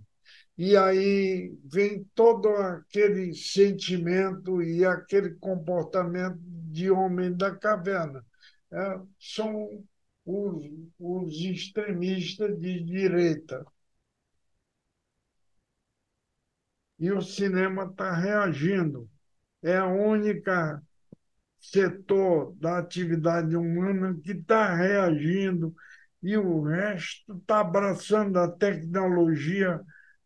E 0.58 0.78
aí 0.78 1.58
vem 1.66 2.04
todo 2.16 2.50
aquele 2.50 3.34
sentimento 3.34 4.62
e 4.62 4.86
aquele 4.86 5.32
comportamento 5.36 6.40
de 6.40 6.92
homem 6.92 7.36
da 7.36 7.56
caverna. 7.56 8.24
É, 8.72 9.00
são 9.20 9.84
os, 10.26 10.66
os 11.00 11.34
extremistas 11.42 12.60
de 12.60 12.84
direita. 12.84 13.66
e 17.02 17.12
o 17.12 17.22
cinema 17.22 17.86
está 17.86 18.14
reagindo. 18.14 19.10
É 19.64 19.78
a 19.78 19.88
única 19.88 20.82
setor 21.62 22.54
da 22.56 22.80
atividade 22.80 23.56
humana 23.56 24.20
que 24.24 24.32
está 24.32 24.76
reagindo 24.76 25.74
e 26.22 26.36
o 26.38 26.62
resto 26.64 27.38
está 27.38 27.62
abraçando 27.62 28.38
a 28.38 28.52
tecnologia 28.52 29.80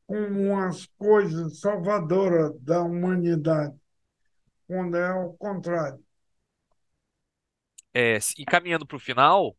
como 0.08 0.54
umas 0.54 0.86
coisas 0.98 1.60
salvadoras 1.60 2.58
da 2.62 2.82
humanidade, 2.82 3.76
quando 4.68 4.96
é 4.98 5.14
o 5.14 5.34
contrário. 5.34 6.04
É, 7.94 8.18
e 8.38 8.46
caminhando 8.46 8.86
para 8.86 8.98
o 8.98 9.00
final, 9.00 9.56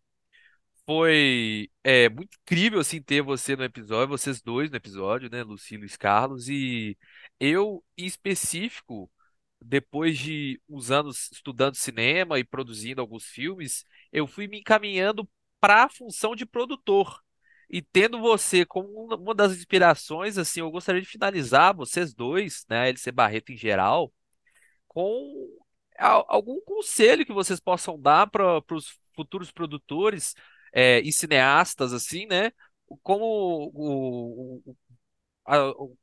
foi 0.86 1.68
é, 1.82 2.08
muito 2.08 2.38
incrível 2.42 2.78
assim 2.78 3.02
ter 3.02 3.22
você 3.22 3.56
no 3.56 3.64
episódio, 3.64 4.08
vocês 4.08 4.40
dois 4.40 4.70
no 4.70 4.76
episódio, 4.76 5.28
né, 5.30 5.42
Lucilo 5.42 5.84
e 5.84 5.88
Carlos, 5.98 6.48
e 6.48 6.96
eu 7.40 7.82
em 7.98 8.06
específico, 8.06 9.10
depois 9.60 10.18
de 10.18 10.60
uns 10.68 10.90
anos 10.90 11.30
estudando 11.32 11.74
cinema 11.76 12.38
e 12.38 12.44
produzindo 12.44 13.00
alguns 13.00 13.24
filmes, 13.24 13.84
eu 14.12 14.26
fui 14.26 14.46
me 14.46 14.60
encaminhando 14.60 15.28
para 15.60 15.84
a 15.84 15.88
função 15.88 16.34
de 16.36 16.46
produtor. 16.46 17.22
E 17.68 17.82
tendo 17.82 18.20
você 18.20 18.64
como 18.64 19.14
uma 19.14 19.34
das 19.34 19.52
inspirações, 19.52 20.38
assim, 20.38 20.60
eu 20.60 20.70
gostaria 20.70 21.00
de 21.00 21.08
finalizar 21.08 21.74
vocês 21.74 22.14
dois, 22.14 22.64
né, 22.68 22.88
LC 22.88 23.10
Barreto 23.10 23.52
em 23.52 23.56
geral, 23.56 24.12
com 24.86 25.48
algum 25.98 26.60
conselho 26.60 27.26
que 27.26 27.32
vocês 27.32 27.58
possam 27.60 28.00
dar 28.00 28.28
para 28.28 28.62
os 28.70 28.98
futuros 29.14 29.50
produtores 29.50 30.34
é, 30.72 31.00
e 31.00 31.12
cineastas, 31.12 31.92
assim, 31.92 32.26
né? 32.26 32.52
Como 33.02 33.24
o, 33.74 34.62
o, 34.66 34.76
a, 35.44 35.70
o 35.70 35.96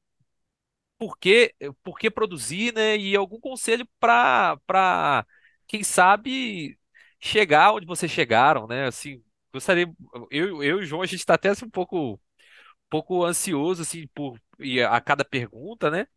por 1.04 1.18
que, 1.18 1.54
por 1.84 1.97
que 1.99 2.10
produzir, 2.10 2.74
né? 2.74 2.97
E 2.97 3.16
algum 3.16 3.39
conselho 3.39 3.88
para, 3.99 5.26
quem 5.68 5.84
sabe, 5.84 6.80
chegar 7.20 7.74
onde 7.74 7.86
vocês 7.86 8.12
chegaram, 8.12 8.68
né? 8.68 8.86
Assim, 8.88 9.22
gostaria, 9.54 9.86
eu, 10.32 10.64
eu 10.64 10.80
e 10.82 10.84
o 10.84 10.86
João, 10.86 11.01
a 11.01 11.06
gente 11.06 11.20
está 11.20 11.34
até 11.36 11.49
assim, 11.49 11.66
um 11.66 11.70
pouco, 11.70 12.14
um 12.14 12.20
pouco 12.89 13.26
ansioso, 13.26 13.82
assim, 13.84 14.08
por 14.16 14.39
a 14.89 15.01
cada 15.01 15.26
pergunta, 15.26 15.91
né? 15.91 16.08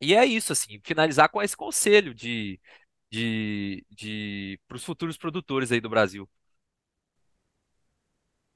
E 0.00 0.14
é 0.14 0.24
isso, 0.26 0.52
assim, 0.52 0.80
finalizar 0.84 1.30
com 1.30 1.42
esse 1.42 1.56
conselho 1.56 2.14
de, 2.14 2.60
de, 3.10 3.84
de 3.90 4.60
para 4.68 4.76
os 4.76 4.84
futuros 4.84 5.18
produtores 5.18 5.72
aí 5.72 5.80
do 5.80 5.90
Brasil. 5.90 6.28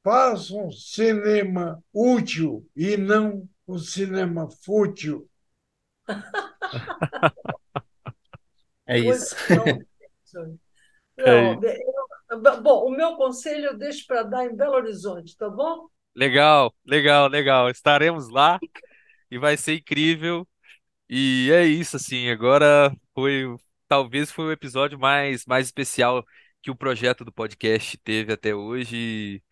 Faça 0.02 0.54
um 0.54 0.70
cinema 0.70 1.82
útil 1.92 2.64
e 2.76 2.96
não 2.96 3.48
um 3.66 3.78
cinema 3.78 4.48
fútil. 4.50 5.28
É 8.86 8.98
isso. 8.98 9.34
Não, 11.16 11.60
eu, 12.30 12.62
bom, 12.62 12.86
o 12.86 12.90
meu 12.90 13.16
conselho 13.16 13.66
eu 13.66 13.78
deixo 13.78 14.06
para 14.06 14.22
dar 14.22 14.46
em 14.46 14.54
Belo 14.54 14.74
Horizonte, 14.74 15.36
tá 15.36 15.48
bom? 15.48 15.88
Legal, 16.14 16.74
legal, 16.84 17.28
legal. 17.28 17.70
Estaremos 17.70 18.28
lá 18.28 18.58
e 19.30 19.38
vai 19.38 19.56
ser 19.56 19.76
incrível. 19.76 20.46
E 21.08 21.50
é 21.52 21.64
isso, 21.64 21.96
assim. 21.96 22.28
Agora 22.28 22.94
foi, 23.14 23.44
talvez 23.88 24.30
foi 24.30 24.46
o 24.46 24.52
episódio 24.52 24.98
mais, 24.98 25.44
mais 25.46 25.66
especial 25.66 26.24
que 26.62 26.70
o 26.70 26.76
projeto 26.76 27.24
do 27.24 27.32
podcast 27.32 27.96
teve 27.98 28.32
até 28.32 28.54
hoje 28.54 29.42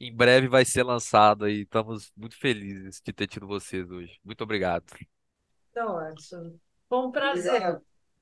em 0.00 0.14
breve 0.14 0.48
vai 0.48 0.64
ser 0.64 0.82
lançado 0.82 1.44
aí. 1.44 1.62
Estamos 1.62 2.12
muito 2.16 2.36
felizes 2.38 3.00
de 3.04 3.12
ter 3.12 3.26
tido 3.26 3.46
vocês 3.46 3.90
hoje. 3.90 4.18
Muito 4.24 4.42
obrigado. 4.42 4.84
Então, 5.76 6.08
Edson, 6.08 6.52
foi 6.88 6.98
um 6.98 7.10
prazer. 7.10 7.80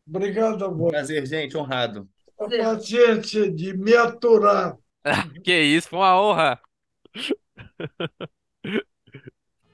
Obrigado, 0.08 0.64
amor. 0.64 0.90
Prazer, 0.90 1.26
gente, 1.26 1.54
honrado. 1.54 2.08
A 2.40 2.48
paciência 2.48 3.52
de 3.52 3.76
me 3.76 3.94
aturar. 3.94 4.78
que 5.44 5.52
isso, 5.52 5.90
foi 5.90 5.98
uma 5.98 6.18
honra. 6.18 6.58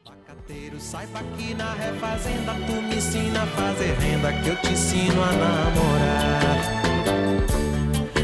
Pacateiro, 0.04 0.80
saiba 0.80 1.20
que 1.36 1.54
na 1.54 1.72
refazenda 1.74 2.52
tu 2.66 2.82
me 2.82 2.96
ensina 2.96 3.44
a 3.44 3.46
fazer 3.46 3.92
renda 3.92 4.32
que 4.42 4.48
eu 4.48 4.60
te 4.60 4.72
ensino 4.72 5.22
a 5.22 5.32
namorar. 5.32 6.58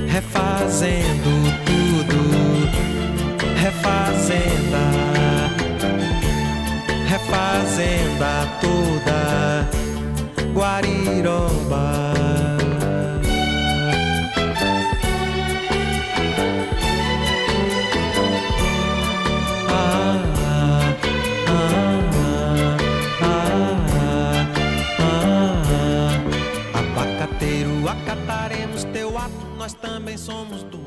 Refazendo 0.09 1.31
tudo 1.65 2.25
refazenda, 3.65 4.79
refazenda 7.15 8.45
toda, 8.61 9.69
Guariroba. 10.53 11.85
Ah, 19.69 20.19
ah, 21.49 21.71
ah, 23.23 23.53
acataremos 27.93 28.85
teu 28.93 29.17
ato, 29.17 29.31
nós 29.57 29.73
também 29.75 30.17
somos 30.17 30.65
do 30.65 30.84